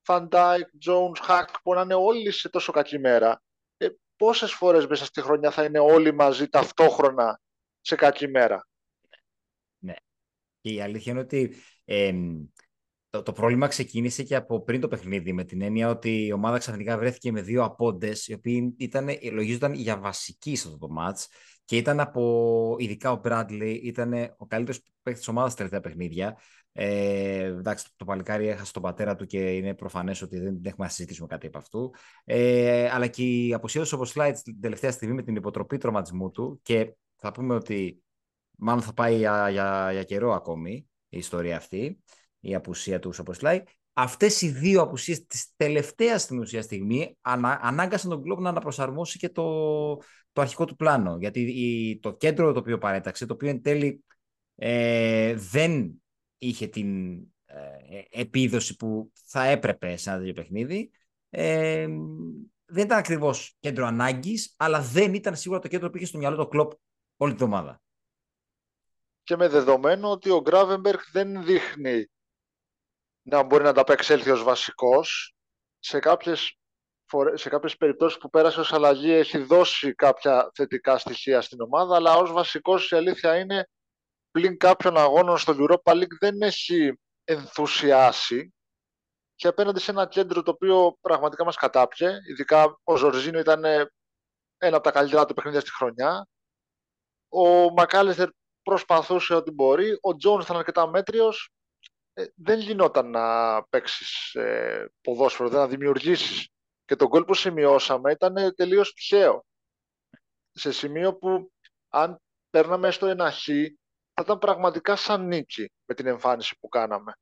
Van 0.07 0.29
Dijk, 0.29 0.67
Jones, 0.87 1.29
Hack 1.29 1.45
που 1.63 1.75
να 1.75 1.81
είναι 1.81 1.95
όλοι 1.95 2.31
σε 2.31 2.49
τόσο 2.49 2.73
κακή 2.73 2.99
μέρα. 2.99 3.43
Ε, 3.77 3.89
πόσες 4.17 4.53
φορές 4.53 4.87
μέσα 4.87 5.05
στη 5.05 5.21
χρονιά 5.21 5.51
θα 5.51 5.65
είναι 5.65 5.79
όλοι 5.79 6.15
μαζί 6.15 6.49
ταυτόχρονα 6.49 7.41
σε 7.81 7.95
κακή 7.95 8.29
μέρα; 8.29 8.67
Ναι. 9.79 9.95
Και 10.61 10.73
η 10.73 10.81
αλήθεια 10.81 11.13
είναι 11.13 11.21
ότι 11.21 11.57
ε, 11.85 12.13
το, 13.13 13.23
το 13.23 13.33
πρόβλημα 13.33 13.67
ξεκίνησε 13.67 14.23
και 14.23 14.37
από 14.37 14.63
πριν 14.63 14.81
το 14.81 14.89
παιχνίδι, 14.89 15.33
με 15.33 15.45
την 15.45 15.63
έννοια 15.63 15.89
ότι 15.89 16.27
η 16.27 16.33
ομάδα 16.33 16.59
ξαφνικά 16.59 16.99
βρέθηκε 16.99 17.33
με 17.33 17.41
δύο 17.41 17.65
απόντες, 17.65 18.29
οι 18.29 18.33
οποίοι 18.33 18.75
ήταν, 18.79 19.09
λογίζονταν 19.33 19.73
για 19.73 19.99
βασική 19.99 20.57
σε 20.57 20.69
αυτό 20.69 20.87
το 20.87 20.95
match 20.99 21.27
και 21.65 21.77
ήταν 21.77 22.01
από, 22.01 22.77
ειδικά 22.79 23.13
ο 23.13 23.21
Bradley, 23.25 23.79
ήταν 23.83 24.13
ο 24.37 24.47
καλύτερος 24.47 24.81
παίκτης 25.03 25.23
της 25.23 25.29
ομάδας 25.29 25.53
στα 25.53 25.57
τελευταία 25.57 25.81
παιχνίδια. 25.81 26.39
Ε, 26.73 27.43
εντάξει, 27.45 27.87
το 27.97 28.05
παλικάρι 28.05 28.49
έχασε 28.49 28.73
τον 28.73 28.83
πατέρα 28.83 29.17
του 29.17 29.27
και 29.27 29.39
είναι 29.39 29.75
προφανές 29.75 30.23
ότι 30.23 30.39
δεν 30.39 30.61
έχουμε 30.63 30.87
να 30.87 30.93
συζητήσουμε 30.93 31.27
κάτι 31.27 31.47
από 31.47 31.59
αυτού. 31.59 31.95
Ε, 32.25 32.91
αλλά 32.91 33.07
και 33.07 33.23
η 33.23 33.55
αποσίωση 33.55 33.95
όπω 33.95 34.05
Slides 34.15 34.39
την 34.45 34.61
τελευταία 34.61 34.91
στιγμή 34.91 35.15
με 35.15 35.23
την 35.23 35.37
υποτροπή 35.37 35.77
τροματισμού 35.77 36.31
του 36.31 36.61
και 36.63 36.95
θα 37.17 37.33
πούμε 37.33 37.55
ότι 37.55 38.03
μάλλον 38.57 38.83
θα 38.83 38.93
πάει 38.93 39.17
για, 39.17 39.51
για, 39.51 39.93
για 39.93 40.03
καιρό 40.03 40.33
ακόμη 40.33 40.87
η 41.09 41.19
ιστορία 41.19 41.57
αυτή 41.57 42.03
η 42.43 42.55
απουσία 42.55 42.99
του 42.99 43.13
Σοποσλάι. 43.13 43.63
Αυτές 43.93 44.43
οι 44.43 44.49
δύο 44.49 44.83
απουσίες 44.83 45.27
της 45.27 45.53
τελευταίας 45.57 46.23
στην 46.23 46.39
ουσία 46.39 46.63
στιγμή 46.63 47.17
ανα, 47.21 47.61
ανάγκασαν 47.63 48.11
τον 48.11 48.23
κλοπ 48.23 48.41
να 48.41 48.49
αναπροσαρμόσει 48.49 49.19
και 49.19 49.29
το, 49.29 49.97
το 50.33 50.41
αρχικό 50.41 50.65
του 50.65 50.77
πλάνο. 50.77 51.17
Γιατί 51.21 51.41
η, 51.41 51.99
το 51.99 52.13
κέντρο 52.13 52.53
το 52.53 52.59
οποίο 52.59 52.79
παρέταξε, 52.79 53.27
το 53.27 53.33
οποίο 53.33 53.49
εν 53.49 53.63
τέλει 53.63 54.05
ε, 54.55 55.35
δεν 55.35 56.03
είχε 56.39 56.67
την 56.67 57.19
ε, 57.45 58.03
επίδοση 58.11 58.77
που 58.77 59.13
θα 59.27 59.45
έπρεπε 59.45 59.97
σε 59.97 60.11
ένα 60.11 60.19
τέτοιο 60.19 60.33
παιχνίδι. 60.33 60.91
Ε, 61.31 61.87
δεν 62.65 62.85
ήταν 62.85 62.99
ακριβώς 62.99 63.57
κέντρο 63.61 63.87
ανάγκης, 63.87 64.55
αλλά 64.57 64.81
δεν 64.81 65.15
ήταν 65.15 65.37
σίγουρα 65.37 65.61
το 65.61 65.69
κέντρο 65.69 65.91
που 65.91 65.97
είχε 65.97 66.07
στο 66.07 66.19
μυαλό 66.19 66.37
το 66.37 66.47
κλοπ 66.47 66.73
όλη 67.17 67.35
την 67.35 67.45
εβδομάδα. 67.45 67.83
Και 69.23 69.37
με 69.37 69.49
δεδομένο 69.49 70.11
ότι 70.11 70.31
ο 70.31 70.41
Γκράβεμπεργκ 70.41 70.99
δεν 71.13 71.45
δείχνει 71.45 72.07
να 73.23 73.43
μπορεί 73.43 73.63
να 73.63 73.73
τα 73.73 73.81
απεξέλθει 73.81 74.31
ως 74.31 74.43
βασικός. 74.43 75.35
Σε 75.79 75.99
κάποιες, 75.99 76.59
σε 77.35 77.49
κάποιες 77.49 77.77
περιπτώσεις 77.77 78.19
που 78.19 78.31
πέρασε 78.31 78.61
ως 78.61 78.73
αλλαγή 78.73 79.11
έχει 79.11 79.39
δώσει 79.39 79.95
κάποια 79.95 80.51
θετικά 80.55 80.99
στοιχεία 80.99 81.41
στην 81.41 81.61
ομάδα, 81.61 81.97
αλλά 81.97 82.17
ως 82.17 82.33
βασικός 82.33 82.91
η 82.91 82.97
αλήθεια 82.97 83.39
είναι 83.39 83.69
πλην 84.31 84.59
κάποιων 84.59 84.97
αγώνων 84.97 85.39
στο 85.39 85.55
Europa 85.59 85.93
League 85.93 86.17
δεν 86.21 86.43
έχει 86.43 86.99
ενθουσιάσει 87.25 88.55
και 89.35 89.49
απέναντι 89.49 89.81
σε 89.81 89.91
ένα 89.91 90.07
κέντρο 90.07 90.43
το 90.43 90.51
οποίο 90.51 90.97
πραγματικά 91.01 91.45
μας 91.45 91.57
κατάπιε, 91.57 92.11
ειδικά 92.31 92.79
ο 92.83 92.97
Ζορζίνο 92.97 93.39
ήταν 93.39 93.65
ένα 94.59 94.77
από 94.77 94.81
τα 94.81 94.91
καλύτερα 94.91 95.25
του 95.25 95.35
παιχνίδια 95.35 95.61
στη 95.61 95.71
χρονιά, 95.71 96.27
Ο 97.29 97.71
Μακάλιστερ 97.73 98.29
προσπαθούσε 98.63 99.35
ό,τι 99.35 99.51
μπορεί. 99.51 99.99
Ο 100.01 100.17
Τζόνς 100.17 100.45
ήταν 100.45 100.57
αρκετά 100.57 100.89
μέτριος. 100.89 101.51
Ε, 102.15 102.25
δεν 102.35 102.61
γινόταν 102.61 103.11
να 103.11 103.63
παίξεις 103.65 104.35
ε, 104.35 104.93
ποδόσφαιρο, 105.01 105.49
δεν 105.49 105.59
να 105.59 105.69
δημιουργήσεις. 105.69 106.49
Και 106.85 106.97
το 106.97 107.07
γκολ 107.07 107.25
που 107.25 107.35
σημειώσαμε 107.35 108.13
ήταν 108.13 108.55
τελείως 108.55 108.93
τυχαίο. 108.93 109.45
Σε 110.51 110.73
σημείο 110.73 111.15
που 111.15 111.53
αν 111.89 112.21
παίρναμε 112.51 112.91
στο 112.91 113.07
ένα 113.07 113.31
χ, 113.31 113.45
θα 114.15 114.23
ήταν 114.23 114.39
πραγματικά 114.39 114.97
σαν 114.97 115.27
νίκη 115.27 115.73
με 115.85 115.95
την 115.95 116.07
εμφάνιση 116.07 116.59
που 116.59 116.69
κάναμε. 116.69 117.13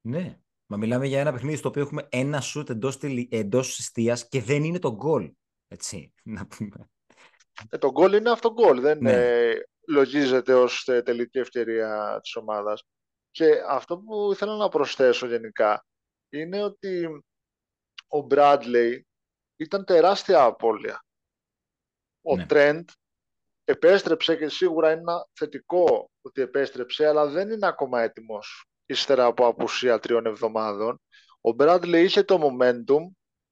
Ναι, 0.00 0.38
μα 0.66 0.76
μιλάμε 0.76 1.06
για 1.06 1.20
ένα 1.20 1.32
παιχνίδι 1.32 1.56
στο 1.56 1.68
οποίο 1.68 1.82
έχουμε 1.82 2.06
ένα 2.10 2.40
σουτ 2.40 2.70
εντός, 2.70 2.98
εντός 3.30 3.90
και 4.28 4.42
δεν 4.42 4.64
είναι 4.64 4.78
το 4.78 4.94
γκολ. 4.94 5.32
Έτσι, 5.68 6.12
να 6.36 6.46
πούμε. 6.46 6.90
Ε, 7.70 7.78
το 7.78 7.90
γκολ 7.90 8.12
είναι 8.12 8.30
αυτό 8.30 8.52
γκολ, 8.52 8.80
δεν 8.80 8.98
ναι. 8.98 9.12
ε, 9.12 9.54
λογίζεται 9.88 10.54
ως 10.54 10.84
τελική 11.04 11.38
ευκαιρία 11.38 12.18
της 12.22 12.36
ομάδας. 12.36 12.84
Και 13.32 13.62
αυτό 13.68 13.98
που 13.98 14.32
ήθελα 14.32 14.56
να 14.56 14.68
προσθέσω 14.68 15.26
γενικά 15.26 15.84
είναι 16.28 16.62
ότι 16.62 17.22
ο 18.06 18.20
Μπράντλεϊ 18.20 19.06
ήταν 19.56 19.84
τεράστια 19.84 20.42
απώλεια. 20.44 21.04
Ο 22.22 22.36
ναι. 22.36 22.46
Τρέντ 22.46 22.88
επέστρεψε 23.64 24.36
και 24.36 24.48
σίγουρα 24.48 24.92
είναι 24.92 25.00
ένα 25.00 25.26
θετικό 25.32 26.10
ότι 26.22 26.40
επέστρεψε, 26.40 27.06
αλλά 27.06 27.26
δεν 27.26 27.50
είναι 27.50 27.66
ακόμα 27.66 28.02
έτοιμος 28.02 28.66
ύστερα 28.86 29.24
από 29.24 29.46
απουσία 29.46 29.98
τριών 29.98 30.26
εβδομάδων. 30.26 31.00
Ο 31.40 31.52
Μπράντλεϊ 31.52 32.04
είχε 32.04 32.22
το 32.22 32.38
momentum, 32.42 33.00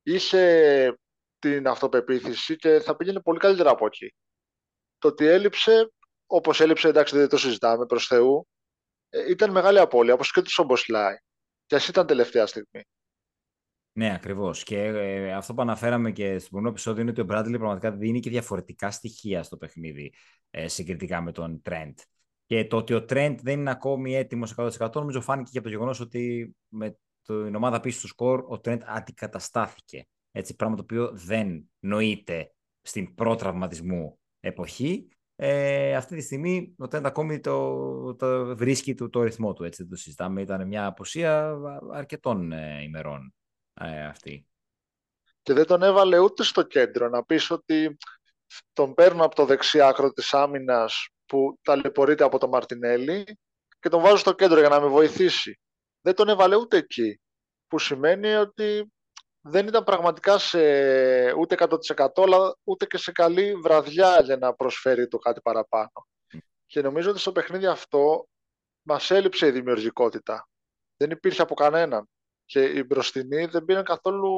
είχε 0.03 0.95
την 1.39 1.69
αυτοπεποίθηση 1.69 2.57
και 2.57 2.81
θα 2.81 2.97
πήγαινε 2.97 3.21
πολύ 3.21 3.39
καλύτερα 3.39 3.71
από 3.71 3.87
εκεί. 3.87 4.15
Το 4.99 5.09
ότι 5.09 5.27
έλειψε, 5.27 5.93
όπως 6.27 6.61
έλειψε, 6.61 6.89
εντάξει 6.89 7.17
δεν 7.17 7.29
το 7.29 7.39
συζητάμε 7.39 7.87
προς 7.87 8.07
Θεού, 8.07 8.47
ε, 8.47 8.60
ήταν 9.29 9.51
μεγάλη 9.51 9.79
απώλεια, 9.79 10.15
όπως 10.15 10.33
και 10.33 10.43
του 10.43 10.51
Σομποσλάι. 10.51 11.17
Και 11.67 11.75
ας 11.75 11.89
ήταν 11.89 12.07
τελευταία 12.07 12.47
στιγμή. 12.47 12.85
Ναι, 13.93 14.15
ακριβώς. 14.15 14.63
Και 14.63 14.83
ε, 14.83 15.33
αυτό 15.33 15.55
που 15.55 15.63
αναφέραμε 15.63 16.11
και 16.11 16.25
στο 16.25 16.49
προηγούμενο 16.49 16.69
επεισόδιο 16.69 17.03
είναι 17.03 17.11
ότι 17.11 17.21
ο 17.21 17.25
Μπράντλι 17.25 17.57
πραγματικά 17.59 17.93
δίνει 17.93 18.21
και 18.21 18.31
διαφορετικά 18.31 18.91
στοιχεία 18.91 19.43
στο 19.43 19.57
παιχνίδι 19.57 20.13
ε, 20.51 20.69
συγκριτικά 20.69 21.21
με 21.21 21.33
τον 21.33 21.63
Τρέντ. 21.63 21.99
Και 22.47 22.67
το 22.67 22.77
ότι 22.77 22.95
ο 22.95 23.05
Τρέντ 23.05 23.41
δεν 23.43 23.61
είναι 23.61 23.71
ακόμη 23.71 24.17
έτοιμος 24.17 24.55
100% 24.57 24.93
νομίζω 24.95 25.21
φάνηκε 25.21 25.51
και 25.53 25.59
από 25.59 25.67
το 25.67 25.73
γεγονός 25.73 26.01
ότι 26.01 26.55
με 26.69 26.99
την 27.23 27.55
ομάδα 27.55 27.81
πίσω 27.81 27.99
στο 27.99 28.09
σκορ 28.09 28.45
ο 28.49 28.61
Τρέντ 28.61 28.83
αντικαταστάθηκε. 28.85 30.07
Έτσι, 30.31 30.57
πράγμα 30.57 30.77
το 30.77 30.83
οποίο 30.83 31.11
δεν 31.13 31.71
νοείται 31.79 32.55
στην 32.83 33.15
προτραυματισμού 33.15 34.19
εποχή. 34.41 35.09
Ε, 35.43 35.97
αυτή 35.97 36.17
τη 36.17 36.23
στιγμή 36.23 36.75
ο 36.79 36.89
Τρέντ 36.89 37.07
ακόμη 37.07 37.41
το, 37.41 38.15
το 38.15 38.57
βρίσκει 38.57 38.95
το, 38.95 39.09
το 39.09 39.23
ρυθμό 39.23 39.53
του. 39.53 39.65
Έτσι, 39.65 39.83
δεν 39.83 39.91
το 39.91 39.97
συζητάμε. 39.97 40.41
Ήταν 40.41 40.67
μια 40.67 40.87
αποσία 40.87 41.57
αρκετών 41.93 42.53
ε, 42.53 42.83
ημερών 42.83 43.35
ε, 43.75 44.05
αυτή. 44.05 44.47
Και 45.43 45.53
δεν 45.53 45.67
τον 45.67 45.83
έβαλε 45.83 46.19
ούτε 46.19 46.43
στο 46.43 46.63
κέντρο. 46.63 47.09
Να 47.09 47.25
πεις 47.25 47.51
ότι 47.51 47.97
τον 48.73 48.95
παίρνω 48.95 49.25
από 49.25 49.35
το 49.35 49.45
δεξί 49.45 49.81
άκρο 49.81 50.13
της 50.13 50.35
άμυνας 50.35 51.09
που 51.27 51.59
ταλαιπωρείται 51.63 52.25
από 52.25 52.39
τον 52.39 52.49
Μαρτινέλli 52.49 53.23
και 53.81 53.89
τον 53.89 54.01
βάζω 54.01 54.17
στο 54.17 54.33
κέντρο 54.33 54.59
για 54.59 54.69
να 54.69 54.81
με 54.81 54.87
βοηθήσει. 54.87 55.61
Δεν 56.01 56.15
τον 56.15 56.29
έβαλε 56.29 56.57
ούτε 56.57 56.77
εκεί. 56.77 57.21
Που 57.67 57.79
σημαίνει 57.79 58.29
ότι 58.29 58.93
δεν 59.41 59.67
ήταν 59.67 59.85
πραγματικά 59.85 60.39
σε 60.39 60.61
ούτε 61.33 61.57
100% 61.59 62.07
αλλά 62.15 62.57
ούτε 62.65 62.87
και 62.87 62.99
σε 62.99 63.13
καλή 63.13 63.55
βραδιά 63.55 64.21
για 64.23 64.37
να 64.37 64.55
προσφέρει 64.55 65.09
το 65.09 65.19
κάτι 65.19 65.41
παραπάνω. 65.41 66.07
Και 66.67 66.83
νομίζω 66.83 67.11
ότι 67.11 67.19
στο 67.19 67.33
παιχνίδι 67.33 67.67
αυτό 67.67 68.29
μας 68.83 69.11
έλειψε 69.11 69.47
η 69.47 69.51
δημιουργικότητα. 69.51 70.49
Δεν 70.97 71.11
υπήρχε 71.11 71.43
από 71.43 71.55
κανέναν. 71.55 72.09
Και 72.45 72.65
οι 72.65 72.85
μπροστινοί 72.87 73.45
δεν 73.47 73.65
πήραν 73.65 73.85
καθόλου 73.85 74.33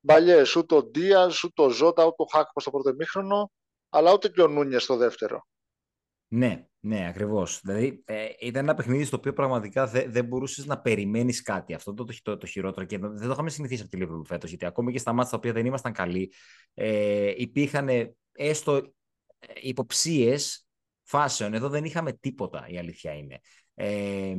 μπαλιές. 0.00 0.56
Ούτε 0.56 0.74
ο 0.74 0.82
Ντίας, 0.82 1.44
ούτε 1.44 1.62
ο 1.62 1.68
Ζώτα, 1.68 2.04
ούτε 2.04 2.22
ο 2.22 2.26
Χάκπο 2.32 2.60
στο 2.60 2.70
πρώτο 2.70 2.88
εμίχρονο, 2.88 3.50
αλλά 3.88 4.12
ούτε 4.12 4.28
και 4.28 4.42
ο 4.42 4.48
Νούνιες 4.48 4.82
στο 4.82 4.96
δεύτερο. 4.96 5.46
Ναι, 6.32 6.66
ναι, 6.80 7.06
ακριβώς. 7.08 7.60
Δηλαδή 7.62 8.02
ε, 8.04 8.26
ήταν 8.40 8.62
ένα 8.62 8.74
παιχνίδι 8.74 9.04
στο 9.04 9.16
οποίο 9.16 9.32
πραγματικά 9.32 9.86
δεν 9.86 10.12
δε 10.12 10.22
μπορούσες 10.22 10.66
να 10.66 10.80
περιμένεις 10.80 11.42
κάτι. 11.42 11.74
Αυτό 11.74 11.94
το, 11.94 12.06
το, 12.22 12.36
το, 12.36 12.46
χειρότερο 12.46 12.86
και 12.86 12.98
δεν 12.98 13.26
το 13.26 13.32
είχαμε 13.32 13.50
συνηθίσει 13.50 13.82
από 13.82 13.90
τη 13.90 13.98
Liverpool 14.02 14.26
φέτος. 14.26 14.48
Γιατί 14.48 14.66
ακόμη 14.66 14.92
και 14.92 14.98
στα 14.98 15.12
μάτια 15.12 15.30
τα 15.30 15.36
οποία 15.36 15.52
δεν 15.52 15.66
ήμασταν 15.66 15.92
καλοί, 15.92 16.32
ε, 16.74 17.32
υπήρχαν 17.36 17.88
έστω 18.32 18.76
ε, 18.76 19.52
υποψίες 19.60 20.66
φάσεων. 21.02 21.54
Εδώ 21.54 21.68
δεν 21.68 21.84
είχαμε 21.84 22.12
τίποτα, 22.12 22.66
η 22.68 22.78
αλήθεια 22.78 23.12
είναι. 23.12 23.40
Ε, 23.74 24.34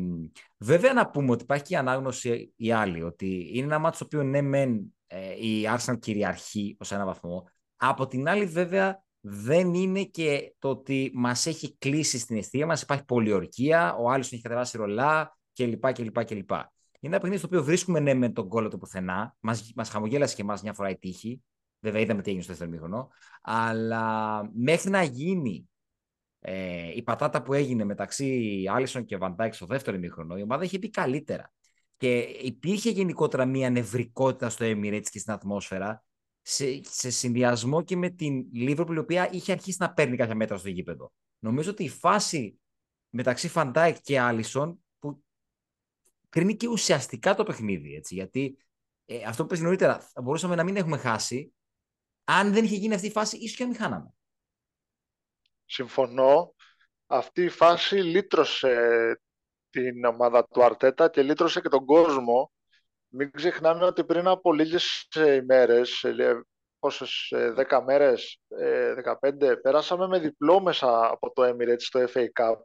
βέβαια 0.57 0.93
να 0.93 1.09
πούμε 1.09 1.31
ότι 1.31 1.43
υπάρχει 1.43 1.63
και 1.63 1.73
η 1.73 1.77
ανάγνωση 1.77 2.53
η 2.55 2.71
άλλη, 2.71 3.03
ότι 3.03 3.49
είναι 3.53 3.65
ένα 3.65 3.79
μάτι 3.79 3.95
στο 3.95 4.05
οποίο 4.05 4.23
ναι 4.23 4.41
μεν 4.41 4.93
ε, 5.07 5.47
η 5.47 5.65
Arsenal 5.77 5.99
κυριαρχεί 5.99 6.75
ως 6.79 6.91
ένα 6.91 7.05
βαθμό, 7.05 7.49
από 7.75 8.07
την 8.07 8.27
άλλη 8.27 8.45
βέβαια 8.45 9.03
δεν 9.21 9.73
είναι 9.73 10.03
και 10.03 10.53
το 10.59 10.69
ότι 10.69 11.11
μας 11.13 11.45
έχει 11.45 11.75
κλείσει 11.77 12.19
στην 12.19 12.37
αιστεία 12.37 12.65
μας, 12.65 12.81
υπάρχει 12.81 13.05
πολιορκία, 13.05 13.95
ο 13.95 14.09
άλλος 14.09 14.31
έχει 14.31 14.41
κατεβάσει 14.41 14.77
ρολά 14.77 15.37
κλπ. 15.53 15.91
κλπ, 15.93 16.25
κλπ. 16.25 16.51
Είναι 16.99 17.13
ένα 17.13 17.19
παιχνίδι 17.19 17.37
στο 17.37 17.47
οποίο 17.47 17.63
βρίσκουμε 17.63 17.99
ναι 17.99 18.13
με 18.13 18.29
τον 18.29 18.47
κόλλο 18.47 18.67
του 18.67 18.77
πουθενά, 18.77 19.35
μας, 19.39 19.71
μας 19.75 19.89
χαμογέλασε 19.89 20.35
και 20.35 20.41
εμάς 20.41 20.61
μια 20.61 20.73
φορά 20.73 20.89
η 20.89 20.97
τύχη, 20.97 21.41
βέβαια 21.79 22.01
είδαμε 22.01 22.21
τι 22.21 22.29
έγινε 22.29 22.43
στο 22.43 22.51
δεύτερο 22.51 22.71
ημίχρονο, 22.71 23.09
αλλά 23.41 24.41
μέχρι 24.53 24.89
να 24.89 25.03
γίνει 25.03 25.69
ε, 26.39 26.91
η 26.95 27.03
πατάτα 27.03 27.41
που 27.41 27.53
έγινε 27.53 27.83
μεταξύ 27.83 28.63
Άλισον 28.73 29.05
και 29.05 29.17
Φαντάικ 29.17 29.55
στο 29.55 29.65
δεύτερο 29.65 29.97
ημίχρονο, 29.97 30.37
η 30.37 30.41
ομάδα 30.41 30.63
είχε 30.63 30.79
μπει 30.79 30.89
καλύτερα. 30.89 31.51
Και 31.97 32.17
υπήρχε 32.19 32.89
γενικότερα 32.89 33.45
μια 33.45 33.69
νευρικότητα 33.69 34.49
στο 34.49 34.65
Emirates 34.67 35.05
και 35.09 35.19
στην 35.19 35.33
ατμόσφαιρα 35.33 36.03
σε, 36.41 36.83
σε 36.83 37.09
συνδυασμό 37.09 37.83
και 37.83 37.97
με 37.97 38.09
την 38.09 38.45
Liverpool 38.55 38.93
η 38.93 38.97
οποία 38.97 39.31
είχε 39.31 39.51
αρχίσει 39.51 39.77
να 39.79 39.93
παίρνει 39.93 40.17
κάποια 40.17 40.35
μέτρα 40.35 40.57
στο 40.57 40.69
γήπεδο. 40.69 41.11
Νομίζω 41.39 41.71
ότι 41.71 41.83
η 41.83 41.89
φάση 41.89 42.59
μεταξύ 43.09 43.47
Φαντάικ 43.47 44.01
και 44.01 44.19
Άλισον 44.19 44.83
που 44.99 45.23
κρίνει 46.29 46.55
και 46.55 46.67
ουσιαστικά 46.67 47.35
το 47.35 47.43
παιχνίδι. 47.43 47.95
Έτσι, 47.95 48.13
γιατί 48.13 48.57
ε, 49.05 49.23
αυτό 49.23 49.43
που 49.43 49.49
πες 49.49 49.59
νωρίτερα 49.59 49.99
θα 49.99 50.21
μπορούσαμε 50.21 50.55
να 50.55 50.63
μην 50.63 50.75
έχουμε 50.75 50.97
χάσει 50.97 51.53
αν 52.23 52.53
δεν 52.53 52.63
είχε 52.63 52.75
γίνει 52.75 52.93
αυτή 52.93 53.07
η 53.07 53.11
φάση 53.11 53.37
ίσως 53.37 53.57
και 53.57 53.63
να 53.63 53.69
μην 53.69 53.77
χάναμε 53.77 54.13
συμφωνώ. 55.71 56.55
Αυτή 57.07 57.43
η 57.43 57.49
φάση 57.49 57.95
λύτρωσε 57.95 59.21
την 59.69 60.05
ομάδα 60.05 60.47
του 60.47 60.63
Αρτέτα 60.63 61.09
και 61.09 61.21
λύτρωσε 61.21 61.61
και 61.61 61.69
τον 61.69 61.85
κόσμο. 61.85 62.51
Μην 63.13 63.31
ξεχνάμε 63.31 63.85
ότι 63.85 64.03
πριν 64.03 64.27
από 64.27 64.53
λίγες 64.53 65.07
ε, 65.15 65.33
ημέρες, 65.33 66.03
ε, 66.03 66.41
πόσες, 66.79 67.27
10 67.31 67.77
ε, 67.77 67.81
μέρες, 67.85 68.39
15, 69.19 69.61
πέρασαμε 69.61 70.07
με 70.07 70.19
διπλό 70.19 70.59
μέσα 70.59 71.11
από 71.11 71.31
το 71.33 71.43
Emirates 71.43 71.81
στο 71.81 72.03
FA 72.13 72.27
Cup. 72.39 72.55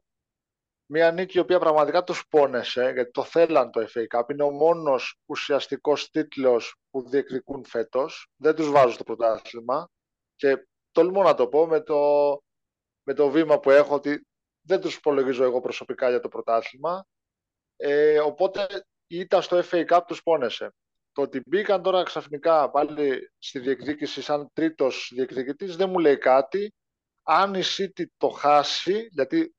Μία 0.86 1.12
νίκη 1.12 1.36
η 1.36 1.40
οποία 1.40 1.58
πραγματικά 1.58 2.04
τους 2.04 2.26
πόνεσε, 2.28 2.90
γιατί 2.94 3.10
το 3.10 3.22
θέλαν 3.22 3.70
το 3.70 3.86
FA 3.94 4.18
Cup. 4.18 4.30
Είναι 4.30 4.42
ο 4.42 4.50
μόνος 4.50 5.18
ουσιαστικός 5.26 6.10
τίτλος 6.10 6.76
που 6.90 7.08
διεκδικούν 7.08 7.64
φέτος. 7.64 8.28
Δεν 8.36 8.54
τους 8.54 8.70
βάζω 8.70 8.92
στο 8.92 9.04
πρωτάθλημα. 9.04 9.88
Και 10.36 10.66
τολμώ 10.90 11.22
να 11.22 11.34
το 11.34 11.48
πω 11.48 11.66
με 11.66 11.80
το 11.80 11.98
με 13.02 13.14
το 13.14 13.30
βήμα 13.30 13.60
που 13.60 13.70
έχω 13.70 13.94
ότι 13.94 14.26
δεν 14.60 14.80
τους 14.80 14.94
υπολογίζω 14.94 15.44
εγώ 15.44 15.60
προσωπικά 15.60 16.08
για 16.08 16.20
το 16.20 16.28
πρωτάθλημα. 16.28 17.06
Ε, 17.76 18.18
οπότε 18.18 18.66
η 19.06 19.18
ήττα 19.18 19.40
στο 19.40 19.62
FA 19.70 19.86
Cup 19.86 20.00
τους 20.06 20.22
πόνεσε. 20.22 20.74
Το 21.12 21.22
ότι 21.22 21.42
μπήκαν 21.46 21.82
τώρα 21.82 22.02
ξαφνικά 22.02 22.70
πάλι 22.70 23.30
στη 23.38 23.58
διεκδίκηση 23.58 24.22
σαν 24.22 24.50
τρίτος 24.52 25.10
διεκδικητής 25.14 25.76
δεν 25.76 25.90
μου 25.90 25.98
λέει 25.98 26.18
κάτι. 26.18 26.74
Αν 27.22 27.54
η 27.54 27.62
City 27.64 28.04
το 28.16 28.28
χάσει, 28.28 29.08
γιατί 29.10 29.54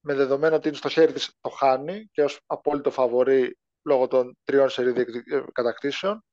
με 0.00 0.14
δεδομένο 0.14 0.56
ότι 0.56 0.68
είναι 0.68 0.76
στο 0.76 0.88
χέρι 0.88 1.12
της 1.12 1.32
το 1.40 1.48
χάνει 1.48 2.08
και 2.12 2.22
ως 2.22 2.40
απόλυτο 2.46 2.90
φαβορή 2.90 3.58
λόγω 3.82 4.08
των 4.08 4.38
τριών 4.44 4.68
σερή 4.68 5.00
ε, 5.30 5.42
κατακτήσεων, 5.52 6.24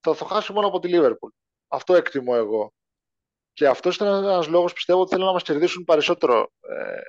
θα 0.00 0.16
το 0.16 0.24
χάσει 0.24 0.52
μόνο 0.52 0.66
από 0.66 0.78
τη 0.78 0.88
Liverpool. 0.92 1.30
Αυτό 1.68 1.94
εκτιμώ 1.94 2.32
εγώ. 2.36 2.72
Και 3.52 3.66
αυτός 3.68 3.94
ήταν 3.94 4.24
ένας 4.24 4.46
λόγος 4.46 4.72
πιστεύω 4.72 5.00
ότι 5.00 5.10
θέλουν 5.10 5.26
να 5.26 5.32
μας 5.32 5.42
κερδίσουν 5.42 5.84
περισσότερο 5.84 6.52
ε, 6.60 7.00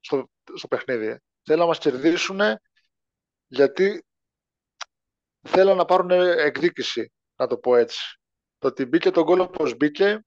στο, 0.00 0.30
στο 0.54 0.68
παιχνίδι. 0.68 1.18
Θέλουν 1.42 1.60
να 1.60 1.66
μας 1.66 1.78
κερδίσουν 1.78 2.40
γιατί 3.46 4.04
θέλουν 5.44 5.76
να 5.76 5.84
πάρουν 5.84 6.10
εκδίκηση, 6.10 7.12
να 7.36 7.46
το 7.46 7.56
πω 7.56 7.76
έτσι. 7.76 8.18
Το 8.58 8.68
ότι 8.68 8.84
μπήκε 8.84 9.10
τον 9.10 9.24
κόλλο 9.24 9.42
όπως 9.42 9.76
μπήκε, 9.76 10.24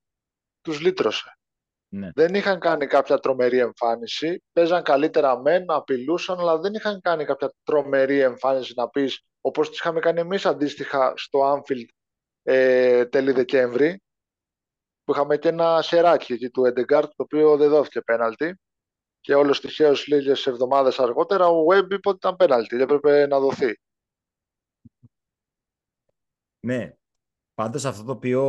τους 0.62 0.80
λύτρωσε. 0.80 1.38
Ναι. 1.90 2.10
Δεν 2.14 2.34
είχαν 2.34 2.60
κάνει 2.60 2.88
κάποια 2.88 3.18
τρομερή 3.18 3.58
εμφάνιση. 3.58 4.44
Παίζαν 4.54 4.84
καλύτερα 4.84 5.42
μεν, 5.42 5.72
απειλούσαν, 5.72 6.40
αλλά 6.40 6.58
δεν 6.58 6.74
είχαν 6.74 7.02
κάνει 7.02 7.26
κάποια 7.26 7.54
τρομερή 7.64 8.20
εμφάνιση 8.20 8.74
να 8.76 8.90
πεις 8.90 9.22
όπως 9.42 9.70
τις 9.70 9.80
είχαμε 9.80 10.00
κάνει 10.00 10.20
εμείς 10.20 10.46
αντίστοιχα 10.46 11.14
στο 11.16 11.40
Anfield 11.54 11.88
ε, 12.44 13.06
τέλη 13.06 13.32
Δεκέμβρη 13.32 14.02
που 15.04 15.12
είχαμε 15.14 15.38
και 15.38 15.48
ένα 15.48 15.82
χεράκι 15.82 16.34
εκεί 16.34 16.50
του 16.50 16.66
Εντεγκάρτ, 16.66 17.08
το 17.08 17.24
οποίο 17.24 17.58
δεν 17.58 17.70
δόθηκε 17.70 18.02
πέναλτι. 18.02 18.60
Και 19.20 19.36
όλος 19.36 19.62
τυχαίως 19.62 20.08
λίγες 20.08 20.48
εβδομάδες 20.48 21.00
αργότερα 21.00 21.48
ο 21.48 21.66
Webb 21.72 21.92
είπε 21.92 22.10
ότι 22.10 22.18
ήταν 22.18 22.36
πέναλτι, 22.36 22.76
δεν 22.76 22.84
έπρεπε 22.84 23.28
να 23.28 23.40
δοθεί. 23.40 23.80
Ναι. 26.68 26.92
Πάντως 27.54 27.86
αυτό 27.86 28.04
το 28.04 28.12
οποίο 28.12 28.42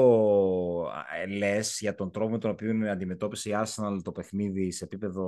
ε, 1.23 1.27
λες 1.27 1.79
για 1.81 1.95
τον 1.95 2.11
τρόπο 2.11 2.31
με 2.31 2.39
τον 2.39 2.51
οποίο 2.51 2.91
αντιμετώπισε 2.91 3.51
η 3.51 3.53
Arsenal 3.57 3.99
το 4.03 4.13
παιχνίδι 4.13 4.71
σε 4.71 4.85
επίπεδο 4.85 5.27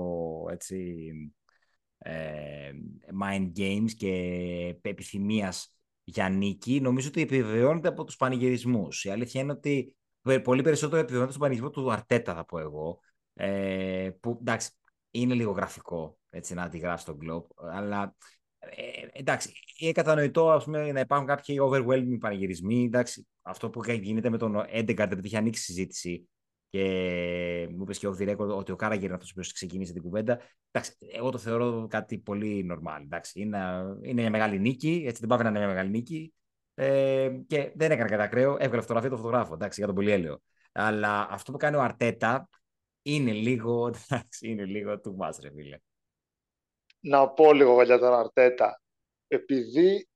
έτσι, 0.51 1.11
ε, 1.99 2.71
mind 3.23 3.53
games 3.57 3.91
και 3.97 4.11
επιθυμίας 4.83 5.75
για 6.05 6.29
νίκη, 6.29 6.81
νομίζω 6.81 7.09
ότι 7.09 7.21
επιβεβαιώνεται 7.21 7.89
από 7.89 8.05
τους 8.05 8.17
πανηγυρισμούς. 8.17 9.05
Η 9.05 9.11
αλήθεια 9.11 9.41
είναι 9.41 9.53
ότι 9.53 9.97
πολύ 10.43 10.63
περισσότερο 10.63 11.01
επιβεβαιώνεται 11.01 11.33
στον 11.33 11.43
πανηγυρισμό 11.49 11.83
του 11.83 11.93
Αρτέτα, 11.93 12.35
θα 12.35 12.45
πω 12.45 12.59
εγώ, 12.59 13.01
ε, 13.35 14.11
που 14.21 14.39
εντάξει, 14.41 14.71
είναι 15.11 15.35
λίγο 15.35 15.51
γραφικό 15.51 16.19
έτσι, 16.31 16.55
να 16.55 16.63
αντιγράψει 16.63 17.05
τον 17.05 17.19
κλοπ, 17.19 17.51
αλλά 17.73 18.15
ε, 18.77 19.07
εντάξει, 19.13 19.53
είναι 19.79 19.93
κατανοητό 19.93 20.51
ας 20.51 20.65
πούμε, 20.65 20.93
να 20.93 21.01
υπάρχουν 21.01 21.27
κάποιοι 21.27 21.59
overwhelming 21.63 22.19
πανηγυρισμοί. 22.21 22.85
Εντάξει, 22.85 23.27
αυτό 23.43 23.71
που 23.71 23.83
γίνεται 23.85 24.31
με 24.31 24.39
τον 24.39 24.65
Έντεγκαρντ, 24.69 25.13
επειδή 25.13 25.27
είχε 25.27 25.37
ανοίξει 25.37 25.63
συζήτηση 25.63 26.29
και 26.71 27.69
μου 27.71 27.83
είπες 27.83 27.99
και 27.99 28.07
ο 28.07 28.13
Διρέκο 28.13 28.45
ότι 28.45 28.73
ο 28.73 28.77
Κάραγκερ 28.77 29.05
είναι 29.05 29.15
αυτός 29.15 29.33
που 29.33 29.41
ξεκίνησε 29.53 29.93
την 29.93 30.03
κουβέντα. 30.03 30.41
Εντάξει, 30.71 30.97
εγώ 31.13 31.31
το 31.31 31.39
θεωρώ 31.39 31.87
κάτι 31.91 32.19
πολύ 32.19 32.71
normal. 32.73 33.01
Εντάξει, 33.03 33.41
είναι, 33.41 33.59
είναι 34.03 34.21
μια 34.21 34.31
μεγάλη 34.31 34.59
νίκη, 34.59 35.05
έτσι 35.07 35.27
δεν 35.27 35.29
πάει 35.29 35.39
να 35.43 35.49
είναι 35.49 35.59
μια 35.59 35.69
μεγάλη 35.69 35.91
νίκη. 35.91 36.33
Ε, 36.75 37.31
και 37.47 37.73
δεν 37.75 37.91
έκανε 37.91 38.09
κατά 38.09 38.27
κρέο, 38.27 38.57
έβγαλε 38.59 38.81
φωτογραφία 38.81 39.11
το 39.11 39.17
φωτογράφο, 39.17 39.55
εντάξει, 39.55 39.79
για 39.79 39.87
τον 39.87 39.95
πολυέλαιο. 39.95 40.43
Αλλά 40.73 41.29
αυτό 41.31 41.53
που 41.53 41.59
κάνει 41.59 41.77
ο 41.77 41.83
Αρτέτα 41.83 42.49
είναι 43.03 43.33
λίγο, 43.33 43.87
εντάξει, 44.09 44.49
είναι 44.49 44.65
λίγο 44.65 45.01
του 45.01 45.17
much, 45.21 45.39
ρε 45.43 45.51
φίλε 45.51 45.79
να 47.01 47.29
πω 47.29 47.53
λίγο 47.53 47.83
για 47.83 47.99
τον 47.99 48.13
Αρτέτα. 48.13 48.81
Επειδή 49.27 50.09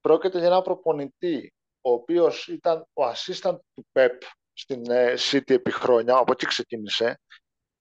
πρόκειται 0.00 0.38
για 0.38 0.46
ένα 0.46 0.62
προπονητή, 0.62 1.52
ο 1.80 1.92
οποίος 1.92 2.48
ήταν 2.48 2.86
ο 2.92 3.02
assistant 3.04 3.58
του 3.74 3.86
ΠΕΠ 3.92 4.22
στην 4.52 4.90
ε, 4.90 5.14
City 5.18 5.50
επί 5.50 5.70
χρόνια, 5.70 6.16
από 6.16 6.32
εκεί 6.32 6.46
ξεκίνησε, 6.46 7.20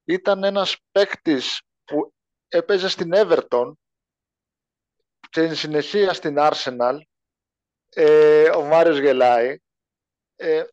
ήταν 0.04 0.44
ένας 0.44 0.78
παίκτης 0.92 1.62
που 1.84 2.14
έπαιζε 2.48 2.90
στην 2.90 3.12
Everton 3.14 3.72
και 5.30 5.54
συνεχεία 5.54 6.14
στην 6.14 6.36
Arsenal, 6.38 7.00
ε, 7.90 8.50
ο 8.50 8.64
Μάριος 8.64 8.98
γελάει, 9.00 9.58
ε, 10.36 10.64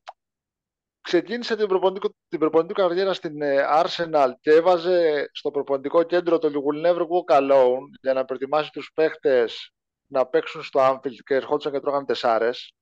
ξεκίνησε 1.04 1.56
την 1.56 1.66
προπονητική, 1.66 2.14
την 2.28 2.38
προπονητική 2.38 2.80
καριέρα 2.80 3.12
στην 3.12 3.42
ε, 3.42 3.64
Arsenal 3.82 4.30
και 4.40 4.50
έβαζε 4.50 5.28
στο 5.32 5.50
προπονητικό 5.50 6.02
κέντρο 6.02 6.38
το 6.38 6.48
Will 6.48 6.86
Never 6.86 7.00
Walk 7.00 7.40
Alone 7.40 7.86
για 8.00 8.12
να 8.12 8.24
προετοιμάσει 8.24 8.70
τους 8.70 8.90
παίχτες 8.94 9.72
να 10.06 10.26
παίξουν 10.26 10.62
στο 10.62 10.80
Anfield 10.80 11.16
και 11.24 11.34
ερχόντουσαν 11.34 11.72
και 11.72 11.80
τρώγαν 11.80 12.06
τεσσάρες. 12.06 12.74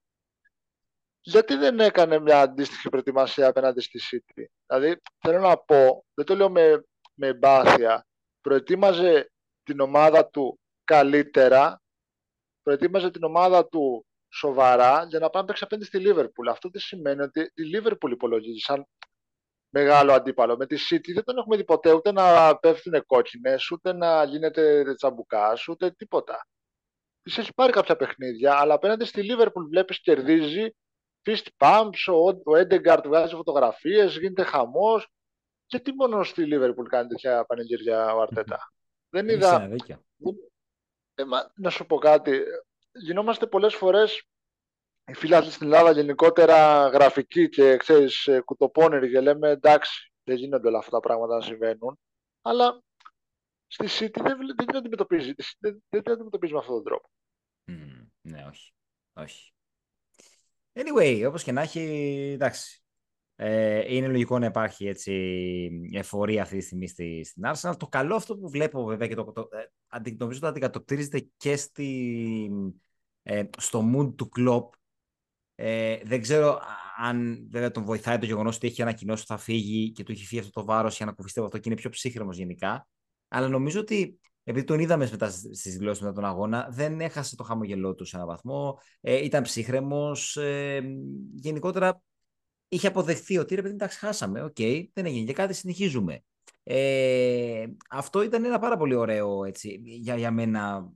Γιατί 1.20 1.54
δεν 1.54 1.80
έκανε 1.80 2.18
μια 2.18 2.40
αντίστοιχη 2.40 2.88
προετοιμασία 2.88 3.48
απέναντι 3.48 3.80
στη 3.80 4.00
City; 4.10 4.44
Δηλαδή, 4.66 5.00
θέλω 5.18 5.38
να 5.38 5.56
πω, 5.56 6.04
δεν 6.14 6.24
το 6.24 6.36
λέω 6.36 6.50
με, 6.50 6.84
με 7.14 7.26
εμπάθεια, 7.26 8.06
προετοίμαζε 8.40 9.32
την 9.62 9.80
ομάδα 9.80 10.26
του 10.26 10.60
καλύτερα, 10.84 11.82
προετοίμαζε 12.62 13.10
την 13.10 13.24
ομάδα 13.24 13.66
του 13.66 14.06
σοβαρά 14.32 15.04
για 15.08 15.18
να 15.18 15.30
πάμε 15.30 15.46
παίξεις 15.46 15.64
απέναντι 15.64 15.86
στη 15.86 15.98
Λίβερπουλ. 15.98 16.48
Αυτό 16.48 16.68
δεν 16.68 16.80
σημαίνει 16.80 17.22
ότι 17.22 17.40
η 17.54 17.62
Λίβερπουλ 17.62 18.12
υπολογίζει 18.12 18.58
σαν 18.58 18.86
μεγάλο 19.68 20.12
αντίπαλο. 20.12 20.56
Με 20.56 20.66
τη 20.66 20.76
City 20.90 21.12
δεν 21.14 21.24
τον 21.24 21.38
έχουμε 21.38 21.56
δει 21.56 21.64
ποτέ 21.64 21.92
ούτε 21.92 22.12
να 22.12 22.56
πέφτουν 22.56 23.06
κόκκινες, 23.06 23.70
ούτε 23.70 23.92
να 23.92 24.24
γίνεται 24.24 24.94
τσαμπουκάς, 24.94 25.68
ούτε 25.68 25.90
τίποτα. 25.90 26.46
Της 27.22 27.38
έχει 27.38 27.54
πάρει 27.54 27.72
κάποια 27.72 27.96
παιχνίδια, 27.96 28.54
αλλά 28.54 28.74
απέναντι 28.74 29.04
στη 29.04 29.22
Λίβερπουλ 29.22 29.64
βλέπεις 29.64 30.00
κερδίζει. 30.00 30.74
Fist 31.24 31.46
pumps, 31.58 32.32
ο 32.44 32.56
Έντεγκαρτ 32.56 33.06
βγάζει 33.06 33.34
φωτογραφίες, 33.34 34.16
γίνεται 34.16 34.42
χαμός. 34.42 35.08
Και 35.66 35.78
τι 35.78 35.92
μόνο 35.94 36.22
στη 36.22 36.44
Λίβερπουλ 36.44 36.86
κάνει 36.86 37.08
τέτοια 37.08 37.44
πανηγύρια 37.44 38.14
ο 38.14 38.20
Αρτέτα. 38.20 38.72
δεν 39.08 39.28
είδα. 39.28 39.68
Ε, 41.14 41.24
μα, 41.24 41.52
να 41.54 41.70
σου 41.70 41.86
πω 41.86 41.98
κάτι 41.98 42.42
γινόμαστε 42.92 43.46
πολλές 43.46 43.74
φορές 43.74 44.26
οι 45.04 45.14
φίλοι 45.14 45.50
στην 45.50 45.66
Ελλάδα 45.66 45.90
γενικότερα 45.90 46.88
γραφικοί 46.88 47.48
και 47.48 47.76
ξέρεις 47.76 48.26
ε, 48.26 48.40
κουτοπώνεροι 48.40 49.10
και 49.10 49.20
λέμε 49.20 49.48
εντάξει 49.48 50.12
δεν 50.24 50.36
γίνονται 50.36 50.68
όλα 50.68 50.78
αυτά 50.78 50.90
τα 50.90 51.00
πράγματα 51.00 51.34
να 51.34 51.40
συμβαίνουν 51.40 51.98
αλλά 52.42 52.82
στη 53.66 53.86
City 53.90 54.20
δεν, 54.22 54.38
δεν 54.56 54.66
την 54.66 54.76
αντιμετωπίζει 54.76 55.34
δεν, 55.58 55.82
δεν 55.88 56.02
την 56.02 56.12
αντιμετωπίζει 56.12 56.52
με 56.52 56.58
αυτόν 56.58 56.74
τον 56.74 56.84
τρόπο. 56.84 57.08
Mm, 57.66 58.06
ναι 58.20 58.46
όχι 58.48 58.72
όχι. 59.14 59.52
Anyway, 60.72 61.24
όπως 61.26 61.42
και 61.42 61.52
να 61.52 61.60
έχει, 61.60 61.80
εντάξει, 62.34 62.81
ε, 63.36 63.94
είναι 63.94 64.06
λογικό 64.06 64.38
να 64.38 64.46
υπάρχει 64.46 64.86
έτσι 64.86 65.12
εφορία 65.92 66.42
αυτή 66.42 66.56
τη 66.56 66.64
στιγμή 66.64 66.88
στη, 66.88 67.24
στην 67.24 67.42
Arsenal. 67.46 67.76
Το 67.76 67.86
καλό 67.86 68.14
αυτό 68.14 68.36
που 68.36 68.50
βλέπω 68.50 68.84
βέβαια 68.84 69.08
και 69.08 69.14
το, 69.14 69.32
το, 69.32 69.48
ε, 70.00 70.10
νομίζω 70.18 70.38
ότι 70.38 70.46
αντικατοπτρίζεται 70.46 71.28
και 71.36 71.56
στη, 71.56 72.50
ε, 73.22 73.44
στο 73.58 73.90
mood 73.94 74.14
του 74.16 74.28
Klopp. 74.36 74.68
Ε, 75.54 75.98
δεν 76.04 76.20
ξέρω 76.20 76.60
αν 76.96 77.48
βέβαια 77.50 77.70
τον 77.70 77.84
βοηθάει 77.84 78.18
το 78.18 78.26
γεγονός 78.26 78.56
ότι 78.56 78.66
έχει 78.66 78.82
ανακοινώσει 78.82 79.22
ότι 79.22 79.32
θα 79.32 79.38
φύγει 79.38 79.92
και 79.92 80.02
του 80.02 80.12
έχει 80.12 80.26
φύγει 80.26 80.40
αυτό 80.40 80.52
το 80.60 80.64
βάρος 80.66 80.96
για 80.96 81.06
να 81.06 81.12
κουβιστεί 81.12 81.38
από 81.38 81.46
αυτό 81.48 81.58
και 81.58 81.68
είναι 81.68 81.78
πιο 81.78 81.90
ψύχρεμος 81.90 82.36
γενικά. 82.36 82.86
Αλλά 83.28 83.48
νομίζω 83.48 83.80
ότι 83.80 84.20
επειδή 84.44 84.66
τον 84.66 84.80
είδαμε 84.80 85.08
μετά 85.10 85.30
στις 85.30 85.76
δηλώσεις 85.76 86.02
μετά 86.02 86.14
τον 86.14 86.24
αγώνα, 86.24 86.68
δεν 86.70 87.00
έχασε 87.00 87.36
το 87.36 87.42
χαμογελό 87.42 87.94
του 87.94 88.04
σε 88.04 88.16
έναν 88.16 88.28
βαθμό. 88.28 88.78
Ε, 89.00 89.24
ήταν 89.24 89.42
ψύχρεμος. 89.42 90.36
Ε, 90.36 90.82
γενικότερα 91.34 92.02
είχε 92.72 92.86
αποδεχθεί 92.86 93.38
ότι 93.38 93.54
ρε 93.54 93.62
παιδί, 93.62 93.74
εντάξει, 93.74 93.98
χάσαμε. 93.98 94.42
OK, 94.42 94.54
okay, 94.58 94.88
δεν 94.92 95.06
έγινε 95.06 95.24
και 95.24 95.32
κάτι, 95.32 95.54
συνεχίζουμε. 95.54 96.24
Ε, 96.62 97.66
αυτό 97.90 98.22
ήταν 98.22 98.44
ένα 98.44 98.58
πάρα 98.58 98.76
πολύ 98.76 98.94
ωραίο 98.94 99.44
έτσι, 99.44 99.80
για, 99.84 100.16
για 100.16 100.30
μένα. 100.30 100.92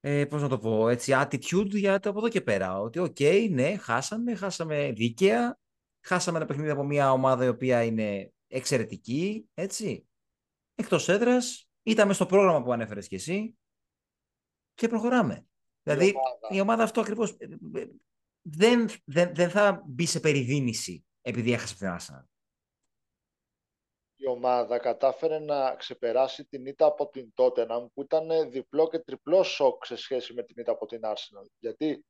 Ε, 0.00 0.24
πώς 0.24 0.42
να 0.42 0.48
το 0.48 0.58
πω, 0.58 0.88
έτσι, 0.88 1.12
attitude 1.16 1.70
για 1.70 2.00
το 2.00 2.08
από 2.08 2.18
εδώ 2.18 2.28
και 2.28 2.40
πέρα. 2.40 2.80
Ότι, 2.80 2.98
OK, 2.98 3.16
okay, 3.18 3.48
ναι, 3.50 3.76
χάσαμε, 3.76 4.34
χάσαμε 4.34 4.92
δίκαια. 4.92 5.58
Χάσαμε 6.00 6.36
ένα 6.36 6.46
παιχνίδι 6.46 6.70
από 6.70 6.84
μια 6.84 7.12
ομάδα 7.12 7.44
η 7.44 7.48
οποία 7.48 7.84
είναι 7.84 8.32
εξαιρετική, 8.46 9.48
έτσι. 9.54 10.06
Εκτός 10.74 11.08
έδρας, 11.08 11.68
ήταν 11.82 12.14
στο 12.14 12.26
πρόγραμμα 12.26 12.62
που 12.62 12.72
ανέφερες 12.72 13.08
και 13.08 13.16
εσύ 13.16 13.56
και 14.74 14.88
προχωράμε. 14.88 15.46
Δηλαδή, 15.82 16.06
η 16.06 16.12
ομάδα, 16.16 16.56
η 16.56 16.60
ομάδα 16.60 16.82
αυτό 16.82 17.00
ακριβώς 17.00 17.30
ε, 17.30 17.44
ε, 17.74 17.86
δεν, 18.44 18.88
δεν, 19.04 19.34
δεν 19.34 19.50
θα 19.50 19.82
μπει 19.86 20.06
σε 20.06 20.20
περιδίνηση 20.20 21.04
επειδή 21.22 21.52
έχασε 21.52 21.74
την 21.76 21.88
Arsenal. 21.98 22.24
Η 24.16 24.26
ομάδα 24.26 24.78
κατάφερε 24.78 25.38
να 25.38 25.74
ξεπεράσει 25.74 26.44
την 26.44 26.66
ήττα 26.66 26.86
από 26.86 27.08
την 27.08 27.32
Tottenham 27.36 27.86
που 27.94 28.02
ήταν 28.02 28.50
διπλό 28.50 28.88
και 28.88 28.98
τριπλό 28.98 29.42
σοκ 29.42 29.84
σε 29.84 29.96
σχέση 29.96 30.34
με 30.34 30.42
την 30.42 30.54
ήττα 30.58 30.72
από 30.72 30.86
την 30.86 31.00
Arsenal. 31.02 31.46
Γιατί 31.58 32.04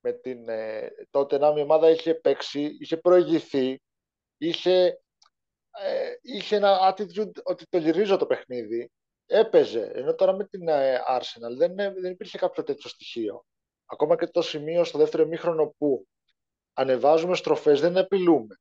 με 0.00 0.12
την 0.12 0.48
ε, 0.48 0.90
Tottenham 1.10 1.54
η 1.56 1.60
ομάδα 1.60 1.90
είχε 1.90 2.14
παίξει, 2.14 2.76
είχε 2.80 2.96
προηγηθεί, 2.96 3.82
είχε, 4.36 5.00
ε, 5.70 6.12
είχε 6.22 6.56
ένα 6.56 6.94
attitude 6.94 7.42
ότι 7.42 7.66
το 7.68 7.78
γυρίζω 7.78 8.16
το 8.16 8.26
παιχνίδι, 8.26 8.90
έπαιζε. 9.26 9.90
Ενώ 9.94 10.14
τώρα 10.14 10.32
με 10.32 10.44
την 10.46 10.68
ε, 10.68 11.00
Arsenal 11.08 11.56
δεν, 11.56 11.74
δεν 11.74 12.10
υπήρχε 12.12 12.38
κάποιο 12.38 12.62
τέτοιο 12.62 12.90
στοιχείο. 12.90 13.44
Ακόμα 13.86 14.16
και 14.16 14.26
το 14.26 14.42
σημείο 14.42 14.84
στο 14.84 14.98
δεύτερο 14.98 15.22
ημίχρονο 15.22 15.74
που 15.78 16.06
ανεβάζουμε 16.72 17.36
στροφές 17.36 17.80
δεν 17.80 17.96
επιλούμε. 17.96 18.56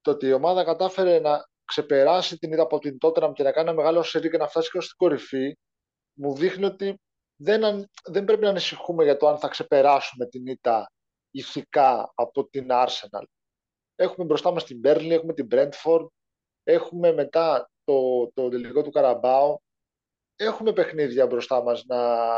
Το 0.00 0.10
ότι 0.10 0.26
η 0.26 0.32
ομάδα 0.32 0.64
κατάφερε 0.64 1.20
να 1.20 1.46
ξεπεράσει 1.64 2.38
την 2.38 2.52
είδα 2.52 2.62
από 2.62 2.78
την 2.78 2.96
Tottenham 3.00 3.32
και 3.34 3.42
να 3.42 3.52
κάνει 3.52 3.68
ένα 3.68 3.76
μεγάλο 3.76 4.02
σερί 4.02 4.30
και 4.30 4.36
να 4.36 4.48
φτάσει 4.48 4.70
και 4.70 4.80
στην 4.80 4.96
κορυφή, 4.96 5.56
μου 6.12 6.34
δείχνει 6.36 6.64
ότι 6.64 7.00
δεν, 7.36 7.90
δεν 8.04 8.24
πρέπει 8.24 8.42
να 8.42 8.48
ανησυχούμε 8.48 9.04
για 9.04 9.16
το 9.16 9.28
αν 9.28 9.38
θα 9.38 9.48
ξεπεράσουμε 9.48 10.26
την 10.26 10.46
ήττα 10.46 10.92
ηθικά 11.30 12.12
από 12.14 12.48
την 12.48 12.66
Arsenal. 12.70 13.24
Έχουμε 13.94 14.26
μπροστά 14.26 14.50
μας 14.52 14.64
την 14.64 14.80
Burnley, 14.84 15.10
έχουμε 15.10 15.34
την 15.34 15.48
Brentford, 15.50 16.06
έχουμε 16.62 17.12
μετά 17.12 17.70
το, 17.84 18.30
το 18.34 18.48
τελικό 18.48 18.82
του 18.82 18.90
Καραμπάου, 18.90 19.62
έχουμε 20.36 20.72
παιχνίδια 20.72 21.26
μπροστά 21.26 21.62
μας 21.62 21.84
να, 21.84 22.28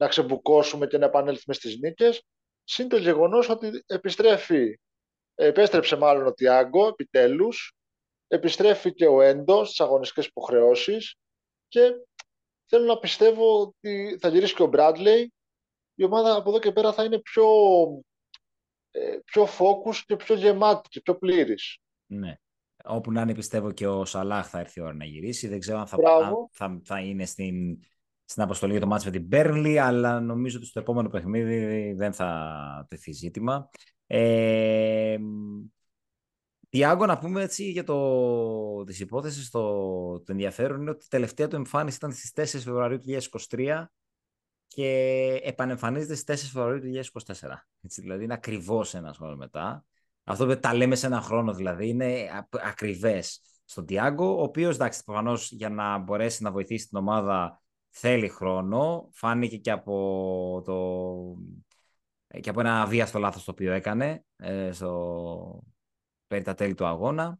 να 0.00 0.08
ξεμπουκώσουμε 0.08 0.86
και 0.86 0.98
να 0.98 1.06
επανέλθουμε 1.06 1.54
στις 1.54 1.78
νίκες. 1.78 2.22
Συν 2.64 2.88
το 2.88 2.96
γεγονός 2.96 3.48
ότι 3.48 3.84
επιστρέφει, 3.86 4.80
επέστρεψε 5.34 5.96
μάλλον 5.96 6.26
ο 6.26 6.32
Τιάγκο 6.32 6.86
επιτέλους, 6.86 7.72
επιστρέφει 8.26 8.94
και 8.94 9.06
ο 9.06 9.20
Έντο 9.20 9.64
στις 9.64 9.80
αγωνιστικές 9.80 10.26
υποχρεώσεις 10.26 11.14
και 11.68 11.92
θέλω 12.66 12.84
να 12.84 12.98
πιστεύω 12.98 13.60
ότι 13.60 14.18
θα 14.20 14.28
γυρίσει 14.28 14.54
και 14.54 14.62
ο 14.62 14.66
Μπράντλεϊ. 14.66 15.32
Η 15.94 16.04
ομάδα 16.04 16.36
από 16.36 16.48
εδώ 16.48 16.58
και 16.58 16.72
πέρα 16.72 16.92
θα 16.92 17.04
είναι 17.04 17.20
πιο, 17.20 17.46
ε, 18.90 19.18
πιο 19.24 19.44
focus 19.44 19.96
και 20.06 20.16
πιο 20.16 20.34
γεμάτη 20.34 20.88
και 20.88 21.00
πιο 21.00 21.18
πλήρης. 21.18 21.78
Ναι. 22.06 22.34
Όπου 22.84 23.12
να 23.12 23.20
είναι 23.20 23.34
πιστεύω 23.34 23.72
και 23.72 23.86
ο 23.86 24.04
Σαλάχ 24.04 24.48
θα 24.48 24.58
έρθει 24.58 24.80
η 24.80 24.82
ώρα 24.82 24.94
να 24.94 25.04
γυρίσει. 25.04 25.48
Δεν 25.48 25.60
ξέρω 25.60 25.78
αν 25.78 25.86
θα, 25.86 25.96
θα, 26.52 26.80
θα 26.84 27.00
είναι 27.00 27.26
στην, 27.26 27.78
στην 28.30 28.42
αποστολή 28.42 28.72
για 28.72 28.80
το 28.80 28.86
μάτς 28.86 29.04
με 29.04 29.10
την 29.10 29.22
Μπέρνλι, 29.22 29.78
αλλά 29.78 30.20
νομίζω 30.20 30.56
ότι 30.56 30.66
στο 30.66 30.80
επόμενο 30.80 31.08
παιχνίδι 31.08 31.92
δεν 31.92 32.12
θα 32.12 32.86
τεθεί 32.88 33.12
ζήτημα. 33.12 33.68
Ε, 34.06 35.16
Τιάγκο, 36.68 37.06
να 37.06 37.18
πούμε 37.18 37.42
έτσι 37.42 37.70
για 37.70 37.84
το, 37.84 38.84
τις 38.84 39.00
υπόθεσεις, 39.00 39.50
το, 39.50 39.60
το 40.20 40.32
ενδιαφέρον 40.32 40.80
είναι 40.80 40.90
ότι 40.90 41.04
η 41.04 41.08
τελευταία 41.08 41.48
του 41.48 41.56
εμφάνιση 41.56 41.96
ήταν 41.96 42.12
στις 42.12 42.58
4 42.58 42.60
Φεβρουαρίου 42.62 42.98
του 42.98 43.18
2023 43.50 43.84
και 44.66 44.88
επανεμφανίζεται 45.42 46.14
στις 46.14 46.44
4 46.44 46.50
Φεβρουαρίου 46.52 46.80
του 46.80 47.00
2024. 47.24 47.32
Έτσι, 47.80 48.00
δηλαδή 48.00 48.24
είναι 48.24 48.34
ακριβώς 48.34 48.94
ένας 48.94 49.16
χρόνος 49.16 49.36
μετά. 49.36 49.84
Αυτό 50.24 50.46
που 50.46 50.58
τα 50.58 50.74
λέμε 50.74 50.94
σε 50.94 51.06
ένα 51.06 51.20
χρόνο 51.20 51.54
δηλαδή 51.54 51.88
είναι 51.88 52.28
ακριβές 52.50 53.40
στον 53.64 53.86
Τιάγκο, 53.86 54.38
ο 54.38 54.42
οποίος 54.42 54.74
εντάξει 54.74 55.04
προφανώς 55.04 55.52
για 55.52 55.68
να 55.68 55.98
μπορέσει 55.98 56.42
να 56.42 56.50
βοηθήσει 56.50 56.88
την 56.88 56.98
ομάδα 56.98 57.60
θέλει 57.90 58.28
χρόνο. 58.28 59.08
Φάνηκε 59.12 59.56
και 59.56 59.70
από, 59.70 60.62
το, 60.64 62.38
και 62.40 62.50
από 62.50 62.60
ένα 62.60 62.82
αβίαστο 62.82 63.18
λάθος 63.18 63.44
το 63.44 63.50
οποίο 63.50 63.72
έκανε 63.72 64.24
ε, 64.36 64.72
στο, 64.72 65.62
περί 66.26 66.42
τα 66.42 66.54
τέλη 66.54 66.74
του 66.74 66.86
αγώνα. 66.86 67.38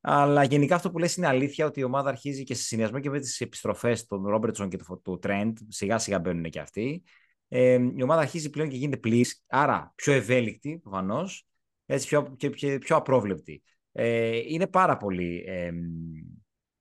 Αλλά 0.00 0.44
γενικά 0.44 0.74
αυτό 0.74 0.90
που 0.90 0.98
λες 0.98 1.16
είναι 1.16 1.26
αλήθεια 1.26 1.66
ότι 1.66 1.80
η 1.80 1.82
ομάδα 1.84 2.08
αρχίζει 2.08 2.44
και 2.44 2.54
σε 2.54 2.62
συνδυασμό 2.62 3.00
και 3.00 3.10
με 3.10 3.20
τις 3.20 3.40
επιστροφές 3.40 4.06
των 4.06 4.26
Ρόμπερτσον 4.26 4.68
και 4.68 4.78
του 5.02 5.18
Τρέντ, 5.18 5.58
σιγά 5.68 5.98
σιγά 5.98 6.18
μπαίνουν 6.18 6.44
και 6.44 6.60
αυτοί, 6.60 7.02
ε, 7.48 7.78
η 7.96 8.02
ομάδα 8.02 8.20
αρχίζει 8.20 8.50
πλέον 8.50 8.68
και 8.68 8.76
γίνεται 8.76 8.96
πλήρης, 8.96 9.44
άρα 9.48 9.92
πιο 9.94 10.12
ευέλικτη 10.12 10.78
προφανώς, 10.82 11.46
έτσι 11.86 12.06
πιο, 12.06 12.34
και, 12.36 12.78
πιο 12.78 12.96
απρόβλεπτη. 12.96 13.62
Ε, 13.92 14.36
είναι 14.36 14.66
πάρα 14.66 14.96
πολύ, 14.96 15.44
ε, 15.46 15.70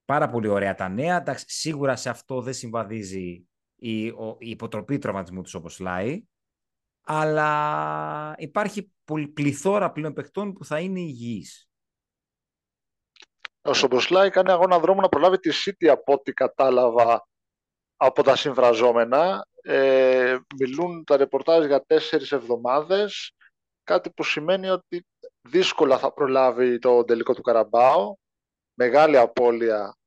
πάρα 0.10 0.30
πολύ 0.30 0.48
ωραία 0.48 0.76
τα 0.76 0.90
νέα. 0.90 1.18
Εντάξει, 1.18 1.46
σίγουρα 1.48 1.96
σε 1.96 2.10
αυτό 2.10 2.42
δεν 2.42 2.54
συμβαδίζει 2.54 3.48
η, 3.76 4.06
η 4.06 4.16
υποτροπή 4.40 4.98
τραυματισμού 4.98 5.42
τους 5.42 5.54
όπως 5.54 5.80
λέει, 5.80 6.30
αλλά 7.02 8.36
υπάρχει 8.38 8.94
πληθώρα 9.34 9.92
πλέον 9.92 10.14
παιχτών 10.14 10.54
που 10.54 10.66
θα 10.66 10.80
είναι 10.80 11.00
υγιείς. 11.00 11.70
Ο 13.62 13.74
Σομποσλάι 13.74 14.30
κάνει 14.30 14.52
αγώνα 14.52 14.80
δρόμου 14.80 15.02
να 15.02 15.10
προλάβει 15.10 15.40
τη 15.40 15.50
City 15.66 15.88
από 15.88 16.14
ό,τι 16.14 16.34
κατάλαβα 16.34 17.28
από 17.96 18.24
τα 18.24 18.36
συμφραζόμενα. 18.36 19.48
Ε, 19.62 20.38
μιλούν 20.60 21.04
τα 21.04 21.18
ρεπορτάζ 21.18 21.66
για 21.66 21.84
τέσσερις 21.86 22.32
εβδομάδες, 22.32 23.32
κάτι 23.84 24.12
που 24.12 24.24
σημαίνει 24.24 24.70
ότι 24.70 25.06
δύσκολα 25.42 25.98
θα 25.98 26.14
προλάβει 26.14 26.80
το 26.80 27.04
τελικό 27.04 27.36
του 27.36 27.42
Καραμπάο. 27.42 28.16
Μεγάλη 28.74 29.18
απώλεια 29.18 29.99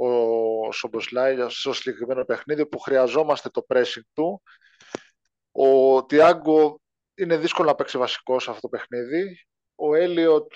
ο 0.00 0.72
Σομποσλάι 0.72 1.36
στο 1.48 1.72
συγκεκριμένο 1.72 2.24
παιχνίδι 2.24 2.66
που 2.66 2.78
χρειαζόμαστε 2.78 3.48
το 3.48 3.64
pressing 3.68 4.02
του. 4.12 4.42
Ο 5.52 6.04
Τιάγκο 6.04 6.80
είναι 7.14 7.36
δύσκολο 7.36 7.68
να 7.68 7.74
παίξει 7.74 7.98
βασικός 7.98 8.42
σε 8.42 8.50
αυτό 8.50 8.68
το 8.68 8.68
παιχνίδι. 8.68 9.46
Ο 9.74 9.94
Έλιοτ 9.94 10.52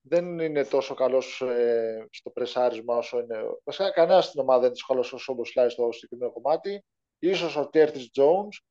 δεν 0.00 0.38
είναι 0.38 0.64
τόσο 0.64 0.94
καλός 0.94 1.40
ε, 1.40 2.06
στο 2.10 2.30
πρεσάρισμα 2.30 2.96
όσο 2.96 3.18
είναι. 3.18 3.42
Βασικά, 3.64 3.90
κανένας 3.90 4.24
στην 4.24 4.40
ομάδα 4.40 4.60
δεν 4.60 4.68
είναι 4.68 4.78
τόσο 4.78 4.92
καλός 4.92 5.12
όσο 5.12 5.32
ο 5.32 5.34
Μποσλάι 5.34 5.68
στο 5.68 5.88
συγκεκριμένο 5.92 6.32
κομμάτι. 6.32 6.84
Ίσως 7.18 7.56
ο 7.56 7.68
Τέρτη 7.68 8.10
Jones 8.14 8.64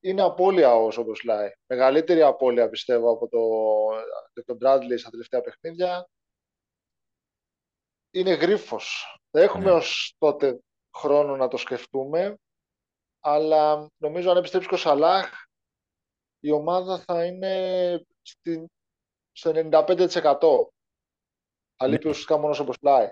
είναι 0.00 0.22
απώλεια 0.22 0.74
ο 0.74 0.90
Σομποσλάι. 0.90 1.50
Μεγαλύτερη 1.66 2.22
απώλεια 2.22 2.68
πιστεύω 2.68 3.10
από, 3.10 3.28
το, 3.28 3.40
τον 4.44 4.58
Bradley 4.62 4.98
στα 4.98 5.10
τελευταία 5.10 5.40
παιχνίδια. 5.40 6.08
Είναι 8.10 8.34
γρίφος. 8.34 9.18
Θα 9.30 9.40
έχουμε 9.40 9.64
ναι. 9.64 9.70
ως 9.70 10.14
τότε 10.18 10.60
χρόνο 10.96 11.36
να 11.36 11.48
το 11.48 11.56
σκεφτούμε. 11.56 12.38
Αλλά 13.20 13.90
νομίζω 13.96 14.30
αν 14.30 14.36
επιστρέψει 14.36 14.68
και 14.68 14.74
ο 14.74 14.78
Σαλάχ 14.78 15.30
η 16.40 16.50
ομάδα 16.50 16.98
θα 16.98 17.24
είναι 17.24 18.04
στην, 18.22 18.66
στο 19.32 19.52
95%. 19.54 20.38
Θα 21.76 21.86
λείπει 21.86 22.04
ναι. 22.04 22.10
ουσιαστικά 22.10 22.38
μόνος 22.38 22.58
όπως 22.58 22.78
πλάι. 22.78 23.10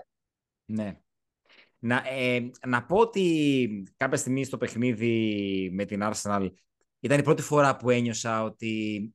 Ναι. 0.65 0.99
Να, 1.79 2.03
ε, 2.07 2.49
να 2.67 2.85
πω 2.85 2.97
ότι 2.97 3.93
κάποια 3.97 4.17
στιγμή 4.17 4.43
στο 4.43 4.57
παιχνίδι 4.57 5.69
με 5.73 5.85
την 5.85 6.01
Arsenal 6.03 6.49
ήταν 6.99 7.19
η 7.19 7.23
πρώτη 7.23 7.41
φορά 7.41 7.75
που 7.75 7.89
ένιωσα 7.89 8.43
ότι 8.43 9.13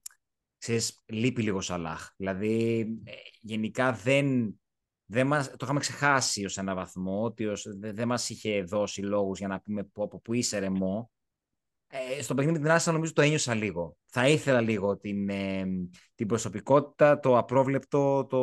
ξέρεις, 0.59 1.03
λείπει 1.07 1.43
λίγο 1.43 1.61
Σαλάχ. 1.61 2.11
Δηλαδή, 2.17 2.81
ε, 3.05 3.13
γενικά 3.41 3.93
δεν, 3.93 4.61
δεν 5.07 5.27
μας, 5.27 5.51
το 5.51 5.57
είχαμε 5.63 5.81
ξεχάσει 5.81 6.45
ως 6.45 6.59
ένα 6.59 6.75
βαθμό, 6.75 7.23
ότι 7.23 7.47
ως, 7.47 7.67
δεν, 7.79 7.95
δεν 7.95 8.09
μας 8.09 8.31
είχε 8.31 8.63
δώσει 8.63 9.01
λόγους 9.03 9.39
για 9.39 9.49
να 9.49 9.61
πούμε 9.61 9.85
πω, 9.85 10.09
πω, 10.09 10.21
που 10.25 10.35
είσαι 10.35 10.59
ρεμό 10.59 11.11
ε, 11.97 12.23
στο 12.23 12.35
παιχνίδι 12.35 12.59
με 12.59 12.65
την 12.65 12.75
Άστα 12.75 12.93
νομίζω 12.93 13.13
το 13.13 13.23
ένιωσα 13.23 13.55
λίγο. 13.55 13.97
Θα 14.07 14.29
ήθελα 14.29 14.61
λίγο 14.61 14.97
την, 14.97 15.29
ε, 15.29 15.65
την 16.15 16.27
προσωπικότητα, 16.27 17.19
το 17.19 17.39
απρόβλεπτο, 17.39 18.27
το... 18.27 18.39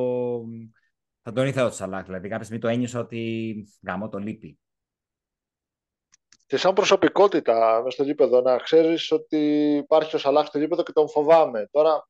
θα 1.21 1.31
τον 1.31 1.47
ήθελα 1.47 1.69
το 1.69 1.75
Σαλάχ. 1.75 2.05
Δηλαδή 2.05 2.27
κάποια 2.27 2.43
στιγμή 2.43 2.61
το 2.61 2.67
ένιωσα 2.67 2.99
ότι 2.99 3.53
γάμο 3.87 4.09
το 4.09 4.17
λείπει. 4.17 4.59
Και 6.45 6.57
σαν 6.57 6.73
προσωπικότητα 6.73 7.81
μες 7.83 7.93
στο 7.93 8.03
γήπεδο 8.03 8.41
να 8.41 8.57
ξέρεις 8.57 9.11
ότι 9.11 9.37
υπάρχει 9.75 10.15
ο 10.15 10.19
Σαλάχ 10.19 10.47
στο 10.47 10.59
γήπεδο 10.59 10.83
και 10.83 10.91
τον 10.91 11.09
φοβάμαι. 11.09 11.67
Τώρα 11.71 12.09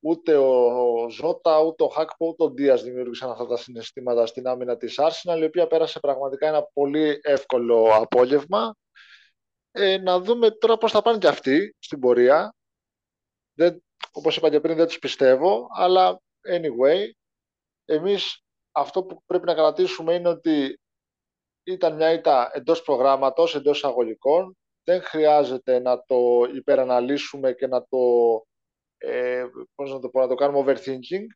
ούτε 0.00 0.36
ο 0.36 1.08
Ζώτα, 1.10 1.60
ούτε 1.60 1.84
ο 1.84 1.88
Χάκπο, 1.88 2.26
ούτε 2.26 2.42
ο 2.42 2.50
Ντίας 2.50 2.82
δημιούργησαν 2.82 3.30
αυτά 3.30 3.46
τα 3.46 3.56
συναισθήματα 3.56 4.26
στην 4.26 4.46
άμυνα 4.46 4.76
της 4.76 4.98
Arsenal, 5.00 5.38
η 5.40 5.44
οποία 5.44 5.66
πέρασε 5.66 6.00
πραγματικά 6.00 6.46
ένα 6.46 6.62
πολύ 6.72 7.20
εύκολο 7.22 7.88
απόγευμα 7.94 8.74
ε, 9.72 9.98
να 9.98 10.20
δούμε 10.20 10.50
τώρα 10.50 10.78
πώς 10.78 10.92
θα 10.92 11.02
πάνε 11.02 11.18
και 11.18 11.28
αυτοί 11.28 11.76
στην 11.78 12.00
πορεία. 12.00 12.54
Δεν, 13.52 13.82
όπως 14.12 14.36
είπα 14.36 14.50
και 14.50 14.60
πριν 14.60 14.76
δεν 14.76 14.86
τους 14.86 14.98
πιστεύω, 14.98 15.66
αλλά 15.76 16.20
anyway, 16.48 17.10
εμείς 17.84 18.42
αυτό 18.72 19.02
που 19.02 19.22
πρέπει 19.26 19.46
να 19.46 19.54
κρατήσουμε 19.54 20.14
είναι 20.14 20.28
ότι 20.28 20.80
ήταν 21.62 21.96
μια 21.96 22.12
ήττα 22.12 22.50
εντός 22.52 22.82
προγράμματος, 22.82 23.54
εντός 23.54 23.84
εισαγωγικών. 23.84 24.56
Δεν 24.84 25.02
χρειάζεται 25.02 25.78
να 25.78 26.04
το 26.04 26.42
υπεραναλύσουμε 26.54 27.52
και 27.52 27.66
να 27.66 27.86
το, 27.88 27.98
ε, 29.02 29.44
πώς 29.74 29.92
να 29.92 29.98
το, 29.98 30.08
πω, 30.08 30.20
να 30.20 30.28
το 30.28 30.34
κάνουμε 30.34 30.64
overthinking. 30.66 31.26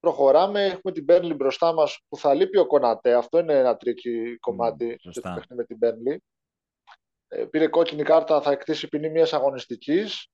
Προχωράμε, 0.00 0.64
έχουμε 0.64 0.92
την 0.92 1.04
Burnley 1.08 1.36
μπροστά 1.36 1.72
μας 1.72 1.98
που 2.08 2.16
θα 2.16 2.34
λείπει 2.34 2.58
ο 2.58 2.66
Κονατέ. 2.66 3.14
Αυτό 3.14 3.38
είναι 3.38 3.58
ένα 3.58 3.76
tricky 3.76 4.36
κομμάτι 4.38 4.96
mm, 5.22 5.40
με 5.48 5.64
την 5.64 5.78
Burnley. 5.82 6.16
Ε, 7.28 7.44
πήρε 7.44 7.68
κόκκινη 7.68 8.02
κάρτα, 8.02 8.40
θα 8.40 8.50
εκτίσει 8.50 8.88
ποινή 8.88 9.10
μιας 9.10 9.32
αγωνιστικής. 9.32 10.28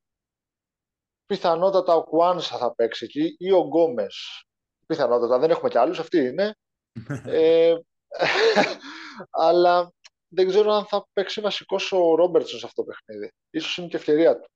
Πιθανότατα 1.26 1.94
ο 1.94 2.04
Κουάνσα 2.04 2.56
θα 2.58 2.74
παίξει 2.74 3.04
εκεί 3.04 3.34
ή 3.38 3.52
ο 3.52 3.60
Γκόμες. 3.60 4.44
Πιθανότατα, 4.86 5.38
δεν 5.38 5.50
έχουμε 5.50 5.68
κι 5.68 5.78
άλλους, 5.78 5.98
αυτοί 5.98 6.18
είναι. 6.18 6.54
ε, 7.26 7.74
αλλά 9.46 9.92
δεν 10.28 10.48
ξέρω 10.48 10.72
αν 10.72 10.84
θα 10.84 11.06
παίξει 11.12 11.40
βασικός 11.40 11.92
ο 11.92 12.14
Ρόμπερτσον 12.14 12.58
σε 12.58 12.66
αυτό 12.66 12.84
το 12.84 12.88
παιχνίδι. 12.88 13.32
Ίσως 13.50 13.76
είναι 13.76 13.86
και 13.86 13.96
ευκαιρία 13.96 14.40
του. 14.40 14.50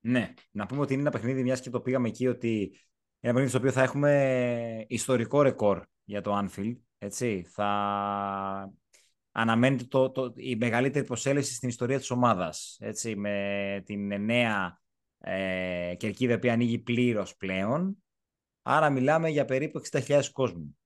Ναι, 0.00 0.34
να 0.50 0.66
πούμε 0.66 0.80
ότι 0.80 0.92
είναι 0.92 1.02
ένα 1.02 1.10
παιχνίδι, 1.10 1.42
μιας 1.42 1.60
και 1.60 1.70
το 1.70 1.80
πήγαμε 1.80 2.08
εκεί, 2.08 2.26
ότι 2.26 2.72
ένα 3.20 3.32
παιχνίδι 3.32 3.48
στο 3.48 3.58
οποίο 3.58 3.72
θα 3.72 3.82
έχουμε 3.82 4.84
ιστορικό 4.88 5.42
ρεκόρ 5.42 5.82
για 6.04 6.20
το 6.20 6.38
Anfield. 6.38 6.76
Έτσι. 6.98 7.44
Θα 7.48 8.72
αναμένεται 9.32 9.84
το, 9.84 10.10
το, 10.10 10.32
η 10.36 10.56
μεγαλύτερη 10.56 11.04
προσέλευση 11.04 11.54
στην 11.54 11.68
ιστορία 11.68 11.98
της 11.98 12.10
ομάδας. 12.10 12.76
Έτσι, 12.80 13.16
με 13.16 13.82
την 13.84 14.24
νέα 14.24 14.80
ε, 15.18 15.94
κερκίδα 15.96 16.38
που 16.38 16.48
ανοίγει 16.48 16.78
πλήρως 16.78 17.36
πλέον. 17.36 18.02
Άρα 18.62 18.90
μιλάμε 18.90 19.28
για 19.28 19.44
περίπου 19.44 19.80
60.000 19.90 20.22
κόσμου. 20.32 20.77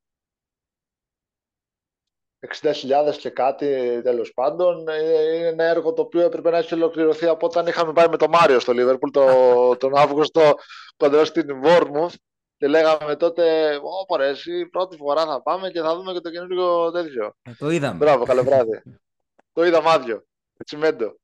60.000 2.46 3.16
και 3.18 3.30
κάτι 3.30 4.00
τέλος 4.02 4.32
πάντων. 4.32 4.88
Ε, 4.88 5.36
είναι 5.36 5.46
ένα 5.46 5.64
έργο 5.64 5.92
το 5.92 6.02
οποίο 6.02 6.20
έπρεπε 6.20 6.50
να 6.50 6.58
έχει 6.58 6.74
ολοκληρωθεί 6.74 7.26
από 7.26 7.46
όταν 7.46 7.66
είχαμε 7.66 7.92
πάει 7.92 8.08
με 8.08 8.16
τον 8.16 8.28
Μάριο 8.30 8.60
στο 8.60 8.72
Λίβερπουλ 8.72 9.10
το, 9.10 9.26
τον 9.80 9.96
Αύγουστο 9.96 10.52
κοντά 10.96 11.24
στην 11.24 11.60
Βόρμουθ 11.60 12.14
και 12.56 12.68
λέγαμε 12.68 13.16
τότε, 13.16 13.74
Ω, 14.08 14.16
ρε, 14.16 14.28
εσύ 14.28 14.66
πρώτη 14.66 14.96
φορά 14.96 15.26
θα 15.26 15.42
πάμε 15.42 15.70
και 15.70 15.80
θα 15.80 15.96
δούμε 15.96 16.12
και 16.12 16.20
το 16.20 16.30
καινούργιο 16.30 16.90
τέτοιο. 16.90 17.34
Ε, 17.42 17.52
το 17.58 17.70
είδαμε. 17.70 17.96
Μπράβο, 17.96 18.24
καλό 18.24 18.42
βράδυ. 18.42 18.82
το 19.54 19.64
είδα 19.64 19.82
μάδιο. 19.82 20.24
Τσιμέντο. 20.64 21.16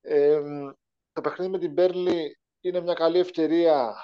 Ε, 0.00 0.40
το 1.12 1.20
παιχνίδι 1.20 1.50
με 1.50 1.58
την 1.58 1.74
Πέρλι 1.74 2.38
είναι 2.60 2.80
μια 2.80 2.94
καλή 2.94 3.18
ευκαιρία 3.18 3.94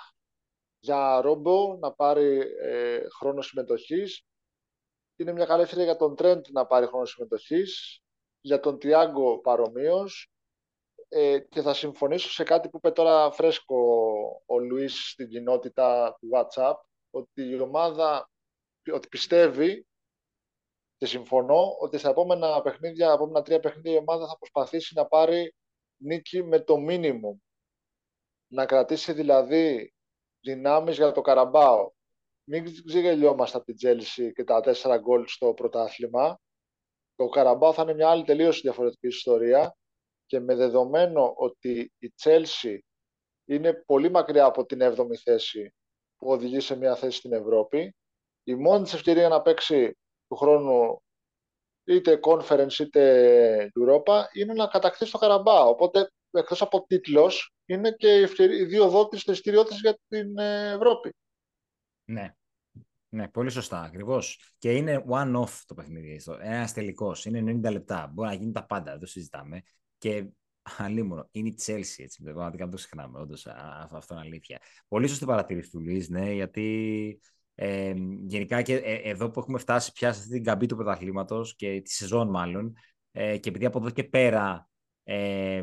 για 0.79 1.21
Ρόμπο 1.21 1.77
να 1.81 1.93
πάρει 1.93 2.41
ε, 2.63 3.01
χρόνο 3.19 3.43
συμμετοχής. 3.43 4.25
Είναι 5.21 5.33
μια 5.33 5.47
καλή 5.47 5.63
ευκαιρία 5.63 5.85
για 5.85 5.97
τον 5.97 6.17
Τρέντ 6.17 6.47
να 6.51 6.67
πάρει 6.67 6.87
χρόνο 6.87 7.05
συμμετοχής. 7.05 8.01
Για 8.41 8.61
τον 8.61 8.79
Τιάγκο 8.79 9.39
παρομοίως. 9.41 10.31
ε, 11.09 11.39
και 11.39 11.61
θα 11.63 11.75
συμφωνήσω 11.75 12.31
σε 12.31 12.43
κάτι 12.43 12.69
που 12.69 12.77
είπε 12.77 12.91
τώρα 12.91 13.31
φρέσκο 13.31 13.77
ο 14.47 14.59
Λουίς 14.59 15.11
στην 15.11 15.29
κοινότητα 15.29 16.17
του 16.21 16.29
WhatsApp, 16.35 16.75
ότι 17.11 17.43
η 17.43 17.61
ομάδα 17.61 18.31
ότι 18.93 19.09
πιστεύει 19.09 19.87
και 20.97 21.07
συμφωνώ 21.07 21.77
ότι 21.81 21.99
στα 21.99 22.09
επόμενα 22.11 22.63
παιχνίδια, 22.63 23.13
επόμενα 23.13 23.43
τρία 23.43 23.61
παιχνίδια 23.61 23.93
η 23.93 23.97
ομάδα 23.97 24.27
θα 24.27 24.39
προσπαθήσει 24.39 24.95
να 24.95 25.07
πάρει 25.07 25.55
νίκη 25.97 26.43
με 26.43 26.61
το 26.61 26.79
μίνιμουμ. 26.79 27.39
Να 28.53 28.67
κρατήσει 28.67 29.13
δηλαδή 29.13 29.95
δυνάμεις 30.41 30.97
για 30.97 31.13
το 31.13 31.21
Καραμπάο. 31.21 31.91
Μην 32.53 32.85
ξεγελιόμαστε 32.85 33.57
από 33.57 33.67
την 33.67 33.77
Τσέλσι 33.77 34.33
και 34.33 34.45
τα 34.45 34.61
τέσσερα 34.61 34.99
γκολ 34.99 35.27
στο 35.27 35.55
πρωτάθλημα. 35.55 36.41
Το 37.15 37.29
Καραμπάο 37.29 37.73
θα 37.73 37.83
είναι 37.83 37.95
μια 37.95 38.11
άλλη 38.11 38.25
τελείως 38.25 38.61
διαφορετική 38.61 39.07
ιστορία 39.07 39.77
και 40.27 40.41
με 40.41 40.55
δεδομένο 40.55 41.33
ότι 41.37 41.93
η 41.99 42.11
Τσέλσι 42.11 42.85
είναι 43.45 43.73
πολύ 43.87 44.11
μακριά 44.11 44.45
από 44.45 44.65
την 44.67 44.79
7η 44.83 45.15
θέση 45.23 45.75
που 46.17 46.31
οδηγεί 46.31 46.61
σε 46.61 46.77
μια 46.77 46.97
θέση 46.97 47.19
στην 47.19 47.33
Ευρώπη, 47.33 47.95
η 48.45 48.55
μόνη 48.55 48.83
της 48.83 48.95
ευκαιρία 48.95 49.29
να 49.29 49.43
παίξει 49.43 49.97
του 50.29 50.37
χρόνου 50.37 51.03
είτε 51.85 52.21
conference 52.23 52.79
είτε 52.79 53.73
Europa 53.81 54.25
είναι 54.33 54.53
να 54.53 54.67
κατακτήσει 54.67 55.13
το 55.13 55.19
Καραμπά. 55.19 55.65
Οπότε 55.65 56.11
εκτός 56.31 56.63
από 56.63 56.85
τίτλος 56.87 57.53
είναι 57.67 57.93
και 57.93 58.21
οι 58.39 58.65
δύο 58.65 58.89
δότες 58.89 59.23
δραστηριότητε 59.27 59.77
για 59.81 59.99
την 60.09 60.39
ε, 60.39 60.71
Ευρώπη. 60.71 61.15
Ναι. 62.05 62.35
Ναι, 63.13 63.29
πολύ 63.29 63.51
σωστά, 63.51 63.83
ακριβώς. 63.83 64.55
Και 64.59 64.73
είναι 64.73 65.05
one-off 65.09 65.61
το 65.67 65.75
παιχνίδι. 65.75 66.21
Ένας 66.41 66.73
τελικός. 66.73 67.25
Είναι 67.25 67.61
90 67.65 67.71
λεπτά. 67.71 68.11
Μπορεί 68.15 68.29
να 68.29 68.35
γίνει 68.35 68.53
τα 68.53 68.67
πάντα, 68.67 68.91
δεν 68.91 69.01
το 69.01 69.07
συζητάμε. 69.07 69.63
Και 69.99 70.27
αλίμονο, 70.79 71.29
είναι 71.31 71.49
η 71.49 71.55
Chelsea, 71.67 71.95
έτσι. 71.97 72.23
Πραγματικά 72.23 72.63
δεν 72.63 72.71
το 72.71 72.77
ξεχνάμε. 72.77 73.19
Όντως, 73.19 73.47
αυτό 73.91 74.15
είναι 74.15 74.23
αλήθεια. 74.23 74.59
Πολύ 74.89 75.09
σωστή 75.09 75.25
παρατήρηση 75.25 75.71
του 75.71 75.81
Λουί, 75.81 76.07
ναι, 76.09 76.33
γιατί 76.33 77.21
ε, 77.55 77.95
γενικά 78.27 78.63
και 78.63 78.75
ε, 78.75 78.95
εδώ 78.95 79.31
που 79.31 79.41
έχουμε 79.41 79.59
φτάσει 79.59 79.93
πια 79.93 80.13
σε 80.13 80.19
αυτή 80.19 80.33
την 80.33 80.45
καμπή 80.45 80.67
του 80.67 80.77
πρωταθλήματος 80.77 81.57
και 81.57 81.81
τη 81.81 81.91
σεζόν 81.91 82.29
μάλλον, 82.29 82.77
ε, 83.13 83.39
και 83.39 83.49
επειδή 83.49 83.67
από 83.67 83.79
εδώ 83.79 83.91
και 83.91 84.05
πέρα 84.05 84.69
ε, 85.03 85.63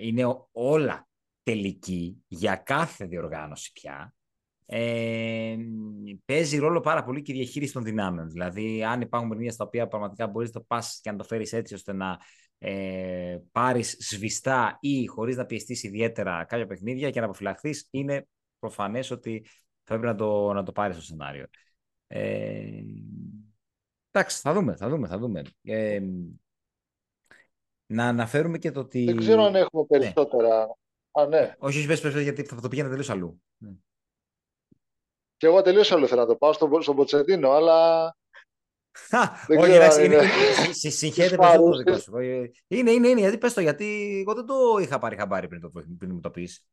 είναι 0.00 0.46
όλα 0.52 1.08
τελική 1.42 2.24
για 2.26 2.56
κάθε 2.56 3.04
διοργάνωση 3.04 3.72
πια, 3.72 4.14
ε, 4.72 5.56
παίζει 6.24 6.58
ρόλο 6.58 6.80
πάρα 6.80 7.04
πολύ 7.04 7.22
και 7.22 7.32
η 7.32 7.34
διαχείριση 7.34 7.72
των 7.72 7.82
δυνάμεων. 7.82 8.30
Δηλαδή, 8.30 8.84
αν 8.84 9.00
υπάρχουν 9.00 9.28
παιχνίδια 9.28 9.52
στα 9.52 9.64
οποία 9.64 9.88
πραγματικά 9.88 10.26
μπορείς 10.26 10.52
να 10.52 10.60
το 10.60 10.66
πας 10.68 11.00
και 11.02 11.10
να 11.10 11.16
το 11.16 11.24
φέρεις 11.24 11.52
έτσι 11.52 11.74
ώστε 11.74 11.92
να 11.92 12.18
ε, 12.58 13.38
πάρεις 13.52 13.96
σβηστά 13.98 14.78
ή 14.80 15.06
χωρίς 15.06 15.36
να 15.36 15.46
πιεστείς 15.46 15.82
ιδιαίτερα 15.82 16.44
κάποια 16.44 16.66
παιχνίδια 16.66 17.10
και 17.10 17.18
να 17.20 17.24
αποφυλαχθείς, 17.24 17.88
είναι 17.90 18.26
προφανές 18.58 19.10
ότι 19.10 19.46
θα 19.84 19.98
πρέπει 19.98 20.06
να 20.06 20.14
το, 20.14 20.52
να 20.52 20.62
το 20.62 20.72
πάρεις 20.72 20.96
στο 20.96 21.04
σενάριο. 21.04 21.46
Ε, 22.06 22.82
εντάξει, 24.10 24.40
θα 24.40 24.52
δούμε, 24.52 24.76
θα 24.76 24.88
δούμε, 24.88 25.08
θα 25.08 25.18
δούμε. 25.18 25.42
Ε, 25.62 26.00
να 27.86 28.04
αναφέρουμε 28.04 28.58
και 28.58 28.70
το 28.70 28.80
ότι... 28.80 29.04
Δεν 29.04 29.16
ξέρω 29.16 29.42
αν 29.42 29.54
έχουμε 29.54 29.82
ναι. 29.82 29.98
περισσότερα. 29.98 30.66
Ναι. 30.66 31.22
Α, 31.22 31.26
ναι. 31.26 31.54
Όχι, 31.58 31.78
όχι, 31.78 31.86
περισσότερα 31.86 32.22
γιατί 32.22 32.42
θα 32.42 32.60
το 32.60 32.68
πήγαινα 32.68 32.88
τελείως 32.88 33.10
αλλού. 33.10 33.42
Ναι. 35.40 35.46
Και 35.46 35.46
εγώ 35.46 35.62
τελείως 35.62 35.92
αλλού 35.92 36.08
θέλω 36.08 36.20
να 36.20 36.26
το 36.26 36.36
πάω 36.36 36.52
στον, 36.52 36.82
στον 36.82 36.96
Ποτσετίνο, 36.96 37.50
αλλά... 37.50 38.14
Όχι, 39.48 39.70
εντάξει, 39.70 40.04
είναι, 40.04 40.22
συγχαίρεται 40.72 41.36
περισσότερο 41.36 41.70
το 41.70 41.76
δικό 41.76 41.98
σου. 41.98 42.18
Είναι, 42.66 42.90
είναι, 42.90 43.08
είναι, 43.08 43.20
γιατί 43.20 43.38
πες 43.38 43.54
το, 43.54 43.60
γιατί 43.60 44.18
εγώ 44.20 44.34
δεν 44.34 44.46
το 44.46 44.54
είχα 44.80 44.98
πάρει 44.98 45.16
χαμπάρι 45.16 45.48
πριν, 45.48 45.60
το, 45.60 45.70
πριν 45.98 46.10
μου 46.12 46.20
το 46.20 46.30
πεις. 46.30 46.64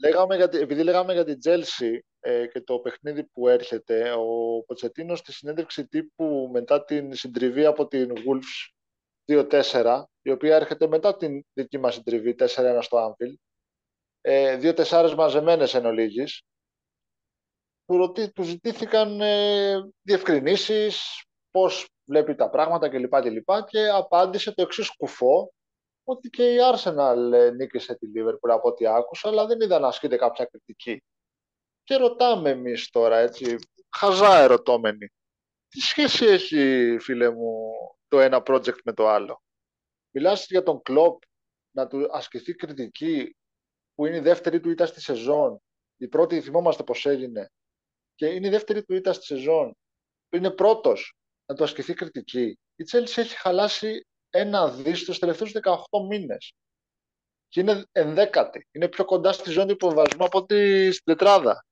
Λέγαμε 0.00 0.36
για, 0.36 0.48
επειδή 0.52 0.82
λέγαμε 0.82 1.12
για 1.12 1.24
την 1.24 1.38
Τζέλσι 1.38 2.04
ε, 2.20 2.46
και 2.46 2.60
το 2.60 2.78
παιχνίδι 2.78 3.24
που 3.24 3.48
έρχεται, 3.48 4.12
ο 4.12 4.62
Ποτσετίνος 4.66 5.18
στη 5.18 5.32
συνέντευξη 5.32 5.86
τύπου 5.86 6.48
μετά 6.52 6.84
την 6.84 7.14
συντριβή 7.14 7.64
από 7.64 7.86
την 7.86 8.12
Wolves 8.16 8.72
2-4, 9.50 10.02
η 10.22 10.30
οποία 10.30 10.56
έρχεται 10.56 10.86
μετά 10.86 11.16
την 11.16 11.44
δική 11.52 11.78
μας 11.78 11.94
συντριβή 11.94 12.34
4-1 12.38 12.78
στο 12.80 13.06
Anfield, 13.06 13.34
ε, 14.20 14.56
δύο 14.56 14.74
τεσσάρες 14.74 15.14
μαζεμένες 15.14 15.74
εν 15.74 15.86
ολίγης, 15.86 16.42
του, 17.86 18.12
του 18.34 18.42
ζητήθηκαν 18.42 19.20
ε, 19.20 19.74
διευκρινήσεις, 20.02 21.22
πώς 21.50 21.88
βλέπει 22.04 22.34
τα 22.34 22.50
πράγματα 22.50 22.88
κλπ. 22.88 23.14
Και, 23.22 23.30
και 23.68 23.88
απάντησε 23.88 24.54
το 24.54 24.62
εξής 24.62 24.96
κουφό, 24.96 25.52
ότι 26.04 26.28
και 26.28 26.54
η 26.54 26.56
Arsenal 26.74 27.32
ε, 27.32 27.50
νίκησε 27.50 27.94
τη 27.94 28.06
Liverpool 28.16 28.50
από 28.50 28.68
ό,τι 28.68 28.86
άκουσα, 28.86 29.28
αλλά 29.28 29.46
δεν 29.46 29.60
είδα 29.60 29.78
να 29.78 29.88
ασκείται 29.88 30.16
κάποια 30.16 30.44
κριτική. 30.44 31.02
Και 31.84 31.96
ρωτάμε 31.96 32.50
εμείς 32.50 32.90
τώρα, 32.90 33.16
έτσι, 33.16 33.56
χαζά 33.96 34.38
ερωτώμενοι, 34.38 35.12
τι 35.68 35.80
σχέση 35.80 36.24
έχει, 36.24 36.96
φίλε 37.00 37.30
μου, 37.30 37.70
το 38.08 38.20
ένα 38.20 38.42
project 38.46 38.82
με 38.84 38.92
το 38.92 39.08
άλλο; 39.08 39.42
Μιλάς 40.10 40.46
για 40.46 40.62
τον 40.62 40.82
Κλόπ 40.82 41.22
να 41.70 41.86
του 41.86 42.08
ασκηθεί 42.12 42.54
κριτική 42.54 43.36
που 43.94 44.06
είναι 44.06 44.16
η 44.16 44.20
δεύτερη 44.20 44.60
του 44.60 44.70
ήττα 44.70 44.86
στη 44.86 45.00
σεζόν. 45.00 45.62
Η 45.96 46.08
πρώτη 46.08 46.40
θυμόμαστε 46.40 46.82
πώς 46.82 47.06
έγινε. 47.06 47.50
Και 48.16 48.26
είναι 48.26 48.46
η 48.46 48.50
δεύτερη 48.50 48.84
του 48.84 48.94
ήττα 48.94 49.12
στη 49.12 49.24
σεζόν. 49.24 49.76
Είναι 50.30 50.50
πρώτος 50.50 51.14
να 51.46 51.54
του 51.54 51.64
ασκηθεί 51.64 51.94
κριτική. 51.94 52.58
Η 52.76 52.84
Chelsea 52.92 53.16
έχει 53.16 53.36
χαλάσει 53.36 54.06
ένα 54.30 54.70
δις 54.70 55.00
στους 55.00 55.18
τελευταίους 55.18 55.52
18 55.52 55.76
μήνες. 56.08 56.54
Και 57.48 57.60
είναι 57.60 57.84
ενδέκατη. 57.92 58.66
Είναι 58.72 58.88
πιο 58.88 59.04
κοντά 59.04 59.32
στη 59.32 59.50
ζώνη 59.50 59.72
υποβασμού 59.72 60.24
από 60.24 60.38
ότι 60.38 60.90
στην 60.92 61.04
τετράδα. 61.04 61.64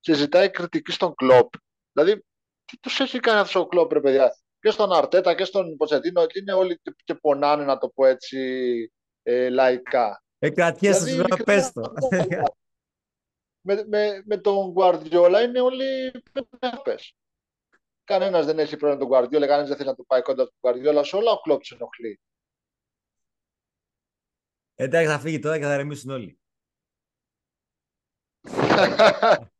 Και 0.00 0.14
ζητάει 0.14 0.50
κριτική 0.50 0.92
στον 0.92 1.14
κλόπ. 1.14 1.54
Δηλαδή, 1.92 2.24
τι 2.64 2.78
τους 2.78 3.00
έχει 3.00 3.20
κάνει 3.20 3.38
αυτός 3.38 3.62
ο 3.62 3.66
κλόπ, 3.66 3.92
ρε 3.92 4.00
παιδιά; 4.00 4.36
Και 4.60 4.70
στον 4.70 4.92
Αρτέτα 4.92 5.34
και 5.34 5.44
στον 5.44 5.76
Ποτσετίνο, 5.76 6.26
και 6.26 6.38
είναι 6.38 6.52
όλοι 6.52 6.80
και 7.04 7.14
πονάνε, 7.14 7.64
να 7.64 7.78
το 7.78 7.88
πω 7.88 8.06
έτσι, 8.06 8.38
ε, 9.22 9.48
λαϊκά. 9.48 10.22
Ε, 10.38 10.50
κρατιέσαι, 10.50 11.04
δηλαδή, 11.04 11.42
πες 11.44 11.72
το. 11.72 11.92
με, 13.60 13.84
με, 13.86 14.22
με 14.24 14.36
τον 14.36 14.70
Γκουαρδιόλα 14.70 15.42
είναι 15.42 15.60
όλοι 15.60 16.10
πες. 16.82 17.16
Κανένας 18.04 18.46
δεν 18.46 18.58
έχει 18.58 18.76
πρόβλημα 18.76 19.04
τον 19.04 19.10
Guardiola, 19.10 19.46
κανένας 19.46 19.68
δεν 19.68 19.76
θέλει 19.76 19.88
να 19.88 19.94
το 19.94 20.04
πάει 20.06 20.22
κοντά 20.22 20.46
του 20.46 20.54
Guardiola. 20.60 21.00
Σε 21.04 21.16
όλα 21.16 21.30
ο 21.30 21.40
κλόπ 21.40 21.60
τους 21.60 21.70
ενοχλεί. 21.72 22.20
Εντάξει, 24.74 25.10
θα 25.10 25.18
φύγει 25.18 25.38
τώρα 25.38 25.58
και 25.58 25.64
θα 25.64 25.76
ρεμίσουν 25.76 26.10
όλοι. 26.10 26.38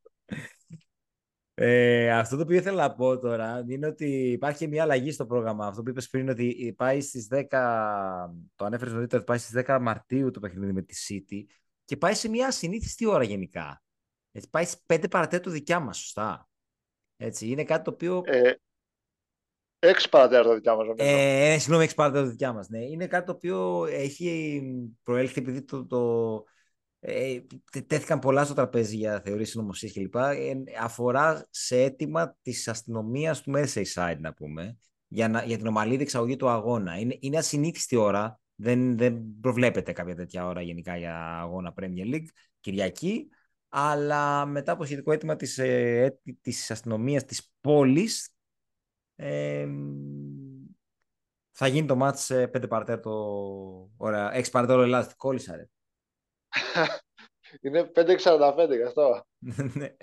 ε, 1.55 2.13
αυτό 2.13 2.37
το 2.37 2.43
οποίο 2.43 2.57
ήθελα 2.57 2.89
να 2.89 2.95
πω 2.95 3.19
τώρα 3.19 3.65
είναι 3.69 3.87
ότι 3.87 4.31
υπάρχει 4.31 4.69
μια 4.69 4.83
αλλαγή 4.83 5.13
στο 5.13 5.27
πρόγραμμα. 5.27 5.67
Αυτό 5.67 5.83
που 5.83 5.89
είπες 5.89 6.09
πριν 6.09 6.29
ότι 6.29 6.75
πάει 6.77 7.01
στις 7.01 7.29
10, 7.31 7.47
το 8.55 8.65
ανέφερες 8.65 8.93
νωρίτερα, 8.93 9.25
πάει 9.25 9.39
στις 9.39 9.63
10 9.67 9.79
Μαρτίου 9.81 10.31
το 10.31 10.41
παιχνίδι 10.41 10.73
με 10.73 10.83
τη 10.83 10.95
City 11.09 11.45
και 11.85 11.97
πάει 11.97 12.15
σε 12.15 12.29
μια 12.29 12.47
ασυνήθιστη 12.47 13.07
ώρα 13.07 13.25
γενικά. 13.25 13.83
Έτσι, 14.39 14.51
πάει 14.51 14.65
στις 14.65 14.85
5 14.87 15.05
παρατέτου 15.11 15.51
δικιά 15.51 15.81
μας, 15.81 15.99
σωστά. 15.99 16.49
Έτσι, 17.17 17.47
είναι 17.47 17.65
κάτι 17.65 17.85
το 17.85 17.91
οποίο... 17.91 18.23
Ε, 18.25 18.53
έξι 19.79 20.09
παρατέταρτο 20.09 20.55
δικιά 20.55 20.75
μας. 20.77 20.87
Ε, 20.97 21.53
ε, 21.53 21.59
συγγνώμη, 21.59 21.85
έξι 21.85 21.95
παρατέταρτο 21.95 22.31
δικιά 22.31 22.53
μας. 22.53 22.69
Ναι. 22.69 22.85
Είναι 22.85 23.07
κάτι 23.07 23.27
το 23.27 23.33
οποίο 23.33 23.87
έχει 23.91 24.63
προέλθει 25.03 25.41
επειδή 25.41 25.63
το, 25.63 25.87
το, 25.87 26.45
ε, 27.01 27.41
τέθηκαν 27.87 28.19
πολλά 28.19 28.45
στο 28.45 28.55
τραπέζι 28.55 28.97
για 28.97 29.21
θεωρίες 29.25 29.49
συνωμοσίες 29.51 29.93
κλπ. 29.93 30.15
Ε, 30.15 30.55
αφορά 30.81 31.47
σε 31.51 31.83
αίτημα 31.83 32.37
της 32.43 32.69
αστυνομίας 32.69 33.43
του 33.43 33.53
Merseyside, 33.55 34.19
να 34.19 34.35
πούμε, 34.35 34.79
για, 35.09 35.29
να, 35.29 35.45
για 35.45 35.57
την 35.57 35.67
ομαλή 35.67 35.95
εξαγωγή 36.01 36.37
του 36.37 36.49
αγώνα. 36.49 36.99
Είναι, 36.99 37.17
είναι 37.21 37.39
ασυνήθιστη 37.39 37.97
ώρα, 37.97 38.41
δεν, 38.55 38.97
δεν 38.97 39.23
προβλέπεται 39.41 39.93
κάποια 39.93 40.15
τέτοια 40.15 40.47
ώρα 40.47 40.63
γενικά 40.63 40.97
για 40.97 41.39
αγώνα 41.41 41.75
Premier 41.81 42.15
League, 42.15 42.27
Κυριακή 42.61 43.29
αλλά 43.69 44.47
μετά 44.47 44.73
από 44.73 44.85
σχετικό 44.85 45.13
αίτημα 45.13 45.37
της, 45.37 45.59
ε, 45.59 46.21
της 46.41 46.71
αστυνομίας 46.71 47.25
της 47.25 47.53
πόλης 47.61 48.33
ε, 49.17 49.67
θα 51.51 51.67
γίνει 51.67 51.87
το 51.87 51.97
μάτς 51.97 52.25
σε 52.25 52.43
5 52.43 52.69
παρτέτο 52.69 53.11
ώρα, 53.97 54.33
6 54.35 54.51
παρτέτο 54.51 54.81
Ελλάδας. 54.81 55.17
Κόλλησα 55.17 55.57
ρε. 55.57 55.69
Είναι 57.61 57.91
5.45 57.95 58.69
γι' 58.77 58.83
αυτό. 58.83 59.27
ναι. 59.79 59.97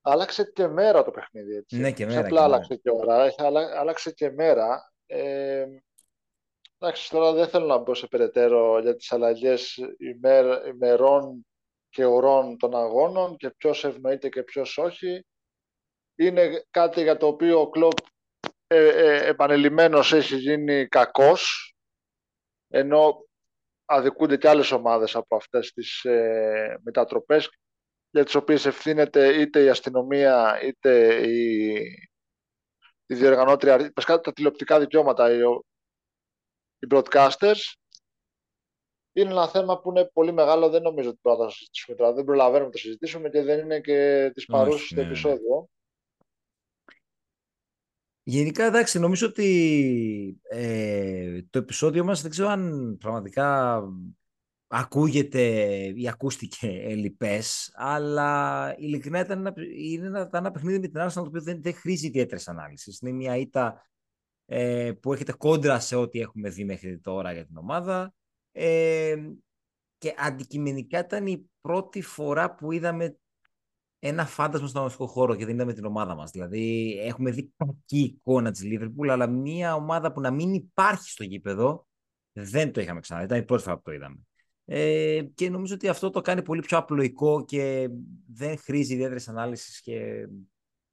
Άλλαξε 0.00 0.52
και 0.54 0.66
μέρα 0.66 1.04
το 1.04 1.10
παιχνίδι. 1.10 1.56
Έτσι. 1.56 1.76
Ναι, 1.76 1.92
και 1.92 2.06
μέρα. 2.06 2.20
Απλά 2.20 2.42
άλλαξε 2.42 2.76
και 2.76 2.90
ώρα. 2.90 3.32
Άλλαξε 3.78 4.10
και 4.10 4.30
μέρα. 4.30 4.92
Ε, 5.06 5.66
εντάξει, 6.78 7.10
τώρα 7.10 7.32
δεν 7.32 7.48
θέλω 7.48 7.66
να 7.66 7.78
μπω 7.78 7.94
σε 7.94 8.06
περαιτέρω 8.06 8.80
για 8.80 8.96
τις 8.96 9.12
αλλαγές 9.12 9.78
ημέρ, 9.98 10.66
ημερών 10.66 11.46
και 11.90 12.04
ορών 12.04 12.56
των 12.58 12.76
αγώνων 12.76 13.36
και 13.36 13.50
ποιος 13.50 13.84
ευνοείται 13.84 14.28
και 14.28 14.42
ποιος 14.42 14.78
όχι. 14.78 15.24
Είναι 16.14 16.64
κάτι 16.70 17.02
για 17.02 17.16
το 17.16 17.26
οποίο 17.26 17.60
ο 17.60 17.68
Κλόπ 17.68 17.98
ε, 18.66 18.88
ε, 18.88 19.28
επανελειμμένος 19.28 20.12
έχει 20.12 20.36
γίνει 20.36 20.86
κακός, 20.86 21.74
ενώ 22.68 23.26
αδικούνται 23.84 24.36
και 24.36 24.48
άλλες 24.48 24.70
ομάδες 24.70 25.16
από 25.16 25.36
αυτές 25.36 25.72
τις 25.72 26.04
ε, 26.04 26.78
μετατροπές 26.82 27.48
για 28.10 28.24
τις 28.24 28.34
οποίες 28.34 28.66
ευθύνεται 28.66 29.40
είτε 29.40 29.62
η 29.62 29.68
αστυνομία 29.68 30.60
είτε 30.62 31.14
η, 31.26 31.74
η 33.06 33.14
διοργανώτρια, 33.14 33.92
τα 33.92 34.32
τηλεοπτικά 34.32 34.78
δικαιώματα, 34.78 35.32
οι, 35.32 35.38
οι 36.78 36.86
broadcasters. 36.90 37.60
Είναι 39.12 39.30
ένα 39.30 39.48
θέμα 39.48 39.80
που 39.80 39.90
είναι 39.90 40.10
πολύ 40.12 40.32
μεγάλο, 40.32 40.68
δεν 40.68 40.82
νομίζω 40.82 41.08
ότι 41.08 41.18
πρέπει 41.22 41.38
να 41.38 41.44
το 41.44 41.50
συζητήσουμε 41.50 41.96
τώρα. 41.96 42.12
Δεν 42.12 42.24
προλαβαίνουμε 42.24 42.64
να 42.64 42.70
το 42.70 42.78
συζητήσουμε 42.78 43.28
και 43.28 43.42
δεν 43.42 43.58
είναι 43.58 43.80
και 43.80 44.30
της 44.34 44.46
παρούσης 44.46 44.86
στο 44.86 44.94
ναι, 44.94 45.02
ναι. 45.02 45.08
επεισόδιο. 45.08 45.68
Γενικά, 48.22 48.64
εντάξει, 48.64 48.98
νομίζω 48.98 49.26
ότι 49.26 50.40
ε, 50.50 51.42
το 51.50 51.58
επεισόδιο 51.58 52.04
μας 52.04 52.22
δεν 52.22 52.30
ξέρω 52.30 52.48
αν 52.48 52.96
πραγματικά 53.00 53.82
ακούγεται 54.66 55.40
ή 55.94 56.08
ακούστηκε 56.08 56.66
ελλειπές, 56.66 57.70
αλλά 57.74 58.74
ειλικρινά 58.78 59.20
ήταν 59.20 59.38
ένα, 59.38 59.54
είναι 59.76 60.06
ένα, 60.06 60.30
ένα 60.32 60.50
παιχνίδι 60.50 60.78
με 60.78 60.88
την 60.88 61.00
Arsenal 61.00 61.12
το 61.12 61.20
οποίο 61.20 61.42
δεν, 61.42 61.62
δεν 61.62 61.74
χρήζει 61.74 62.06
ιδιαίτερης 62.06 62.48
ανάλυσης. 62.48 63.00
Είναι 63.00 63.12
μια 63.12 63.36
ήττα 63.36 63.88
ε, 64.46 64.92
που 65.00 65.12
έχετε 65.12 65.32
κόντρα 65.32 65.80
σε 65.80 65.96
ό,τι 65.96 66.20
έχουμε 66.20 66.48
δει 66.48 66.64
μέχρι 66.64 66.98
τώρα 66.98 67.32
για 67.32 67.46
την 67.46 67.56
ομάδα. 67.56 68.14
Ε, 68.60 69.16
και 69.98 70.14
αντικειμενικά 70.16 70.98
ήταν 70.98 71.26
η 71.26 71.50
πρώτη 71.60 72.02
φορά 72.02 72.54
που 72.54 72.72
είδαμε 72.72 73.18
ένα 73.98 74.26
φάντασμα 74.26 74.66
στον 74.66 74.80
αγωνιστικό 74.80 75.10
χώρο 75.10 75.34
και 75.34 75.44
δεν 75.44 75.54
είδαμε 75.54 75.72
την 75.72 75.84
ομάδα 75.84 76.14
μας. 76.14 76.30
Δηλαδή 76.30 76.96
έχουμε 77.00 77.30
δει 77.30 77.52
κακή 77.56 77.98
εικόνα 77.98 78.50
της 78.50 78.62
Liverpool, 78.64 79.08
αλλά 79.08 79.26
μια 79.26 79.74
ομάδα 79.74 80.12
που 80.12 80.20
να 80.20 80.30
μην 80.30 80.52
υπάρχει 80.52 81.10
στο 81.10 81.24
γήπεδο 81.24 81.86
δεν 82.32 82.72
το 82.72 82.80
είχαμε 82.80 83.00
ξανά. 83.00 83.22
Ήταν 83.22 83.38
η 83.38 83.44
πρώτη 83.44 83.62
φορά 83.62 83.76
που 83.76 83.82
το 83.82 83.92
είδαμε. 83.92 84.18
Ε, 84.64 85.22
και 85.34 85.50
νομίζω 85.50 85.74
ότι 85.74 85.88
αυτό 85.88 86.10
το 86.10 86.20
κάνει 86.20 86.42
πολύ 86.42 86.60
πιο 86.60 86.78
απλοϊκό 86.78 87.44
και 87.44 87.88
δεν 88.32 88.58
χρήζει 88.58 88.92
ιδιαίτερης 88.94 89.28
ανάλυσης 89.28 89.80
και 89.80 90.28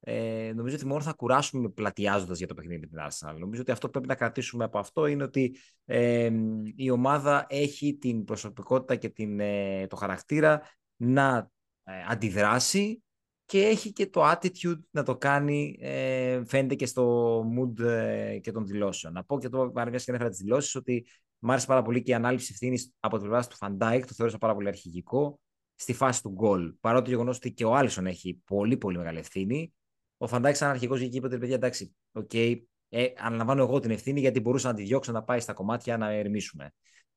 ε, 0.08 0.52
νομίζω 0.54 0.76
ότι 0.76 0.86
μόνο 0.86 1.00
θα 1.00 1.12
κουράσουμε 1.12 1.68
πλατιάζοντας 1.68 2.38
για 2.38 2.46
το 2.46 2.54
παιχνίδι 2.54 2.80
με 2.80 2.86
την 2.86 2.98
Arsenal. 2.98 3.38
Νομίζω 3.38 3.60
ότι 3.60 3.70
αυτό 3.70 3.86
που 3.86 3.92
πρέπει 3.92 4.08
να 4.08 4.14
κρατήσουμε 4.14 4.64
από 4.64 4.78
αυτό 4.78 5.06
είναι 5.06 5.22
ότι 5.22 5.56
ε, 5.84 6.30
η 6.76 6.90
ομάδα 6.90 7.46
έχει 7.48 7.96
την 7.96 8.24
προσωπικότητα 8.24 8.96
και 8.96 9.08
την, 9.08 9.40
ε, 9.40 9.86
το 9.86 9.96
χαρακτήρα 9.96 10.62
να 10.96 11.50
ε, 11.84 11.92
αντιδράσει 12.08 13.02
και 13.44 13.62
έχει 13.62 13.92
και 13.92 14.06
το 14.06 14.30
attitude 14.30 14.80
να 14.90 15.02
το 15.02 15.16
κάνει, 15.16 15.76
ε, 15.80 16.44
φαίνεται 16.44 16.74
και 16.74 16.86
στο 16.86 17.44
mood 17.58 17.84
ε, 17.84 18.38
και 18.38 18.52
των 18.52 18.66
δηλώσεων. 18.66 19.12
Να 19.12 19.24
πω 19.24 19.38
και 19.38 19.48
το 19.48 19.70
παραδείγμα 19.70 19.98
και 19.98 20.10
ανέφερα 20.10 20.30
τι 20.30 20.36
δηλώσεις 20.36 20.74
ότι 20.74 21.06
μου 21.38 21.50
άρεσε 21.50 21.66
πάρα 21.66 21.82
πολύ 21.82 22.02
και 22.02 22.10
η 22.10 22.14
ανάληψη 22.14 22.48
ευθύνης 22.52 22.92
από 23.00 23.18
την 23.18 23.26
πλευρά 23.26 23.46
του 23.46 23.56
Φαντάικ, 23.56 24.06
το 24.06 24.14
θεώρησα 24.14 24.38
πάρα 24.38 24.54
πολύ 24.54 24.68
αρχηγικό 24.68 25.40
στη 25.74 25.92
φάση 25.92 26.22
του 26.22 26.30
γκολ. 26.30 26.74
Παρότι 26.80 27.04
το 27.04 27.10
γεγονός 27.10 27.36
ότι 27.36 27.52
και 27.52 27.64
ο 27.64 27.74
Άλισον 27.74 28.06
έχει 28.06 28.42
πολύ 28.44 28.76
πολύ 28.76 28.98
μεγάλη 28.98 29.18
ευθύνη, 29.18 29.72
ο 30.16 30.26
Φαντάικ, 30.26 30.56
σαν 30.56 30.70
αρχηγός, 30.70 30.98
βγήκε 30.98 31.16
είπε 31.16 31.26
ότι 31.26 31.38
παιδιά, 31.38 31.54
εντάξει, 31.54 31.96
OK, 32.12 32.30
okay, 32.32 32.60
ε, 32.88 33.06
αναλαμβάνω 33.16 33.62
εγώ 33.62 33.80
την 33.80 33.90
ευθύνη 33.90 34.20
γιατί 34.20 34.40
μπορούσα 34.40 34.68
να 34.68 34.74
τη 34.74 34.82
διώξω 34.82 35.12
να 35.12 35.22
πάει 35.22 35.40
στα 35.40 35.52
κομμάτια 35.52 35.96
να 35.96 36.10
ηρεμήσουμε. 36.10 36.72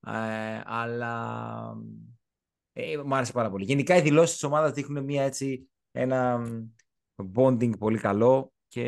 Ε, 0.07 0.61
αλλά 0.65 1.75
ε, 2.73 2.97
μου 2.97 3.15
άρεσε 3.15 3.31
πάρα 3.31 3.49
πολύ. 3.49 3.63
Γενικά 3.65 3.95
οι 3.95 4.01
δηλώσεις 4.01 4.33
της 4.33 4.43
ομάδας 4.43 4.71
δείχνουν 4.71 5.03
μια 5.03 5.23
έτσι, 5.23 5.69
ένα 5.91 6.41
bonding 7.35 7.77
πολύ 7.79 7.99
καλό 7.99 8.51
και 8.67 8.83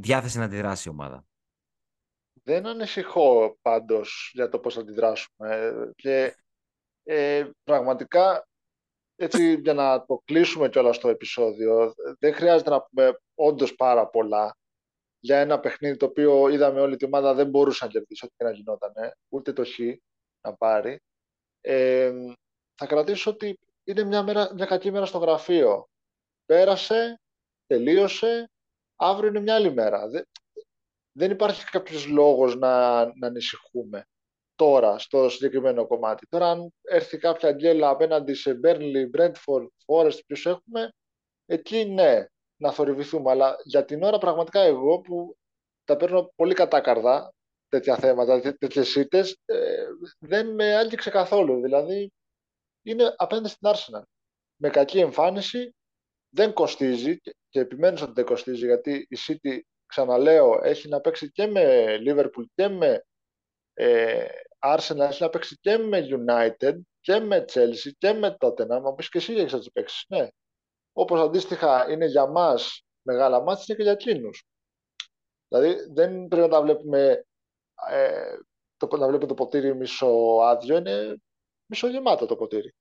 διάθεση 0.00 0.38
να 0.38 0.44
αντιδράσει 0.44 0.88
η 0.88 0.90
ομάδα. 0.90 1.24
Δεν 2.42 2.66
ανησυχώ 2.66 3.58
πάντως 3.62 4.30
για 4.34 4.48
το 4.48 4.58
πώς 4.58 4.74
θα 4.74 4.80
αντιδράσουμε 4.80 5.72
και 5.94 6.36
ε, 7.02 7.50
πραγματικά 7.64 8.46
έτσι 9.16 9.54
για 9.54 9.74
να 9.74 10.04
το 10.04 10.22
κλείσουμε 10.24 10.68
κιόλας 10.68 10.98
το 10.98 11.08
επεισόδιο 11.08 11.94
δεν 12.18 12.34
χρειάζεται 12.34 12.70
να 12.70 12.82
πούμε 12.82 13.18
όντως 13.46 13.74
πάρα 13.74 14.08
πολλά 14.08 14.56
για 15.20 15.40
ένα 15.40 15.60
παιχνίδι 15.60 15.96
το 15.96 16.06
οποίο 16.06 16.48
είδαμε 16.48 16.80
όλη 16.80 16.96
τη 16.96 17.04
ομάδα 17.04 17.34
δεν 17.34 17.48
μπορούσε 17.48 17.84
να 17.84 17.90
κερδίσει 17.90 18.24
ό,τι 18.24 18.34
και 18.36 18.44
να 18.44 18.50
γινόταν, 18.50 18.92
ούτε 19.28 19.52
το 19.52 19.64
χ 19.64 19.78
να 20.40 20.54
πάρει. 20.54 21.00
Ε, 21.60 22.12
θα 22.74 22.86
κρατήσω 22.86 23.30
ότι 23.30 23.58
είναι 23.84 24.04
μια, 24.04 24.22
μέρα, 24.22 24.54
μια 24.54 24.66
κακή 24.66 24.90
μέρα 24.90 25.06
στο 25.06 25.18
γραφείο. 25.18 25.88
Πέρασε, 26.44 27.20
τελείωσε, 27.66 28.50
αύριο 28.96 29.28
είναι 29.28 29.40
μια 29.40 29.54
άλλη 29.54 29.72
μέρα. 29.72 30.08
Δεν, 30.08 30.24
δεν 31.12 31.30
υπάρχει 31.30 31.64
κάποιος 31.64 32.06
λόγος 32.06 32.56
να, 32.56 33.04
να 33.04 33.26
ανησυχούμε 33.26 34.06
τώρα 34.54 34.98
στο 34.98 35.28
συγκεκριμένο 35.28 35.86
κομμάτι. 35.86 36.26
Τώρα 36.26 36.50
αν 36.50 36.72
έρθει 36.82 37.18
κάποια 37.18 37.52
γκέλα 37.52 37.88
απέναντι 37.88 38.34
σε 38.34 38.60
Burnley, 38.64 39.10
Brentford, 39.16 39.66
Forest, 39.86 40.24
ποιους 40.26 40.46
έχουμε, 40.46 40.92
εκεί 41.46 41.84
ναι, 41.84 42.26
να 42.62 42.72
θορυβηθούμε. 42.72 43.30
Αλλά 43.30 43.56
για 43.64 43.84
την 43.84 44.02
ώρα 44.02 44.18
πραγματικά 44.18 44.60
εγώ 44.60 45.00
που 45.00 45.36
τα 45.84 45.96
παίρνω 45.96 46.32
πολύ 46.36 46.54
κατάκαρδα 46.54 47.32
τέτοια 47.68 47.96
θέματα, 47.96 48.40
τέτοιες 48.58 48.94
ήττες, 48.94 49.38
ε, 49.44 49.84
δεν 50.18 50.54
με 50.54 50.76
άγγιξε 50.76 51.10
καθόλου. 51.10 51.60
Δηλαδή 51.60 52.12
είναι 52.82 53.14
απέναντι 53.16 53.48
στην 53.48 53.68
Arsenal. 53.72 54.02
Με 54.56 54.70
κακή 54.70 54.98
εμφάνιση, 54.98 55.74
δεν 56.28 56.52
κοστίζει 56.52 57.20
και 57.48 57.60
επιμένω 57.60 57.98
ότι 58.02 58.12
δεν 58.12 58.24
κοστίζει 58.24 58.66
γιατί 58.66 59.06
η 59.08 59.16
City, 59.28 59.58
ξαναλέω, 59.86 60.60
έχει 60.62 60.88
να 60.88 61.00
παίξει 61.00 61.30
και 61.30 61.46
με 61.46 61.96
Liverpool 62.06 62.44
και 62.54 62.68
με 62.68 63.04
ε, 63.74 64.24
Arsenal, 64.58 64.98
έχει 64.98 65.22
να 65.22 65.28
παίξει 65.28 65.58
και 65.60 65.76
με 65.76 66.06
United 66.10 66.74
και 67.00 67.18
με 67.18 67.44
Chelsea 67.52 67.90
και 67.98 68.12
με 68.12 68.36
Tottenham. 68.40 68.80
Μα 68.82 68.94
πεις 68.94 69.08
και 69.08 69.18
εσύ 69.18 69.32
έχεις 69.32 69.52
να 69.52 69.58
τις 69.58 69.72
παίξεις, 69.72 70.04
ναι. 70.08 70.28
Όπως 70.92 71.20
αντίστοιχα 71.20 71.90
είναι 71.90 72.06
για 72.06 72.26
μας 72.26 72.84
μεγάλα 73.02 73.42
μάτια 73.42 73.64
είναι 73.68 73.76
και 73.76 73.82
για 73.82 73.92
εκείνους. 73.92 74.46
Δηλαδή 75.48 75.92
δεν 75.92 76.28
πρέπει 76.28 76.42
να 76.42 76.48
τα 76.48 76.62
βλέπουμε 76.62 77.26
ε, 77.90 78.36
το, 78.76 78.96
να 78.96 79.06
βλέπουμε 79.06 79.26
το 79.26 79.34
ποτήρι 79.34 79.74
μισοάδιο, 79.74 80.76
είναι 80.76 81.16
μισογεμάτο 81.66 82.26
το 82.26 82.36
ποτήρι. 82.36 82.74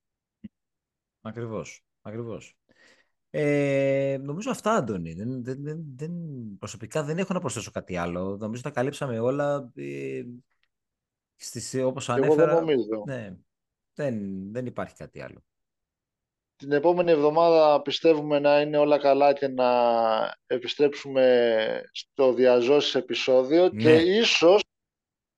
Ακριβώς, 1.22 1.84
ακριβώς. 2.02 2.56
Ε, 3.30 4.18
νομίζω 4.22 4.52
αυτά, 4.52 4.72
Αντώνη. 4.72 5.14
Δεν, 5.14 5.44
δεν, 5.44 5.64
δεν, 5.64 5.84
δεν, 5.96 6.12
προσωπικά 6.60 7.04
δεν 7.04 7.18
έχω 7.18 7.34
να 7.34 7.40
προσθέσω 7.40 7.72
κάτι 7.72 7.98
άλλο. 7.98 8.38
Νομίζω 8.38 8.62
τα 8.62 8.70
καλύψαμε 8.70 9.20
όλα. 9.20 9.72
Ε, 9.76 10.24
στις, 11.36 11.76
όπως 11.84 12.10
ανέφερα, 12.10 12.34
Εγώ 12.34 12.54
δεν 12.54 12.56
νομίζω. 12.56 13.04
Ναι, 13.06 13.38
δεν, 13.94 14.52
δεν 14.52 14.66
υπάρχει 14.66 14.96
κάτι 14.96 15.22
άλλο. 15.22 15.44
Την 16.62 16.72
επόμενη 16.72 17.12
εβδομάδα 17.12 17.82
πιστεύουμε 17.82 18.40
να 18.40 18.62
είναι 18.62 18.78
όλα 18.78 18.98
καλά 18.98 19.34
και 19.34 19.48
να 19.48 19.70
επιστρέψουμε 20.48 21.82
στο 21.92 22.34
διαζώσεις 22.34 22.96
επεισόδιο 22.96 23.70
ναι. 23.74 23.82
και 23.84 23.96
ίσως, 23.96 24.64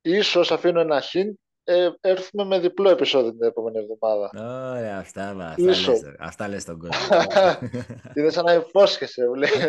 ίσως 0.02 0.52
αφήνω 0.52 0.80
ένα 0.80 1.02
hint 1.02 1.34
ε, 1.64 1.90
έρθουμε 2.02 2.44
με 2.44 2.60
διπλό 2.60 2.90
επεισόδιο 2.90 3.32
την 3.32 3.44
επόμενη 3.44 3.78
εβδομάδα. 3.78 4.32
Ωραία, 4.72 4.98
αυτά, 4.98 5.30
αυτά, 5.30 5.56
λες, 5.58 5.90
αυτά 6.20 6.48
λες 6.48 6.64
τον 6.64 6.80
κόσμο. 6.80 7.18
Είναι 8.16 8.30
σαν 8.30 8.46
να 8.46 8.54
υπόσχεσαι, 8.54 9.28
μου 9.28 9.34
λέει. 9.34 9.50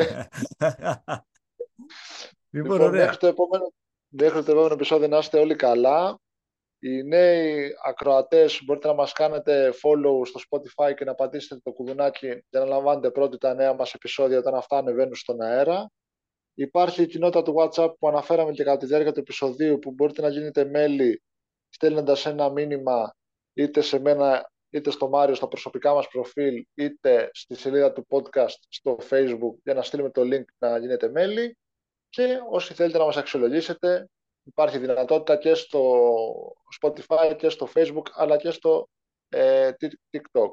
Λοιπόν, 2.51 2.73
λοιπόν 2.73 2.91
μέχρι, 2.91 3.17
το 3.17 3.27
επόμενο, 3.27 3.73
μέχρι 4.09 4.43
το 4.45 4.51
επόμενο 4.51 4.75
επεισόδιο 4.75 5.09
να 5.09 5.19
είστε 5.19 5.39
όλοι 5.39 5.57
καλά. 5.57 6.19
Οι 6.85 7.03
νέοι 7.03 7.75
ακροατές 7.85 8.63
μπορείτε 8.65 8.89
να 8.89 8.95
μας 8.95 9.13
κάνετε 9.13 9.73
follow 9.83 10.27
στο 10.27 10.41
Spotify 10.51 10.95
και 10.95 11.05
να 11.05 11.15
πατήσετε 11.15 11.61
το 11.65 11.73
κουδουνάκι 11.73 12.27
για 12.27 12.61
να 12.61 12.65
λαμβάνετε 12.65 13.11
πρώτοι 13.11 13.39
τα 13.39 13.55
νέα 13.55 13.75
μας 13.75 13.95
επεισόδια 13.95 14.39
όταν 14.39 14.55
αυτά 14.55 14.77
ανεβαίνουν 14.77 15.15
στον 15.15 15.41
αέρα. 15.41 15.91
Υπάρχει 16.55 17.03
η 17.03 17.07
κοινότητα 17.07 17.43
του 17.43 17.55
WhatsApp 17.59 17.95
που 17.99 18.09
αναφέραμε 18.09 18.53
και 18.53 18.65
κατά 18.65 18.77
τη 18.77 18.87
διάρκεια 18.87 19.13
του 19.13 19.21
επεισοδίου 19.21 19.79
που 19.79 19.91
μπορείτε 19.91 20.23
να 20.23 20.29
γίνετε 20.29 20.65
μέλη 20.65 21.23
στέλνοντας 21.69 22.27
ένα 22.27 22.51
μήνυμα 22.51 23.15
είτε 23.55 23.81
σε 23.81 24.01
μένα 24.01 24.51
είτε 24.71 24.91
στο 24.91 25.09
Μάριο 25.09 25.35
στα 25.35 25.49
προσωπικά 25.49 25.95
μας 25.95 26.09
προφίλ 26.09 26.67
είτε 26.75 27.31
στη 27.33 27.55
σελίδα 27.55 27.93
του 27.93 28.07
podcast 28.11 28.57
στο 28.69 28.99
facebook 29.11 29.55
για 29.63 29.75
να 29.75 29.83
στείλουμε 29.83 30.11
το 30.11 30.23
link 30.25 30.45
να 30.59 30.79
γίνετε 30.79 31.09
μέλη 31.11 31.57
και 32.09 32.39
όσοι 32.51 32.75
θέλετε 32.75 32.99
να 32.99 33.05
μας 33.05 33.17
αξιολογήσετε 33.17 34.09
υπάρχει 34.45 34.79
δυνατότητα 34.79 35.37
και 35.37 35.55
στο 35.55 35.81
Spotify 36.81 37.35
και 37.37 37.49
στο 37.49 37.69
Facebook 37.75 38.07
αλλά 38.15 38.37
και 38.37 38.51
στο 38.51 38.89
ε, 39.29 39.71
TikTok. 40.11 40.51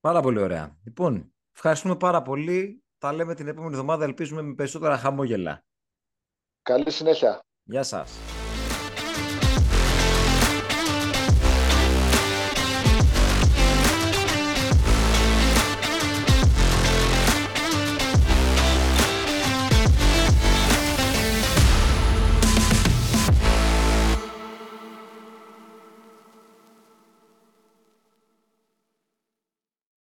Πάρα 0.00 0.20
πολύ 0.20 0.40
ωραία. 0.40 0.78
Λοιπόν, 0.84 1.34
ευχαριστούμε 1.54 1.96
πάρα 1.96 2.22
πολύ. 2.22 2.82
Τα 2.98 3.12
λέμε 3.12 3.34
την 3.34 3.48
επόμενη 3.48 3.72
εβδομάδα, 3.72 4.04
ελπίζουμε 4.04 4.42
με 4.42 4.54
περισσότερα 4.54 4.98
χαμόγελα. 4.98 5.64
Καλή 6.62 6.90
συνέχεια. 6.90 7.40
Γεια 7.62 7.82
σας. 7.82 8.37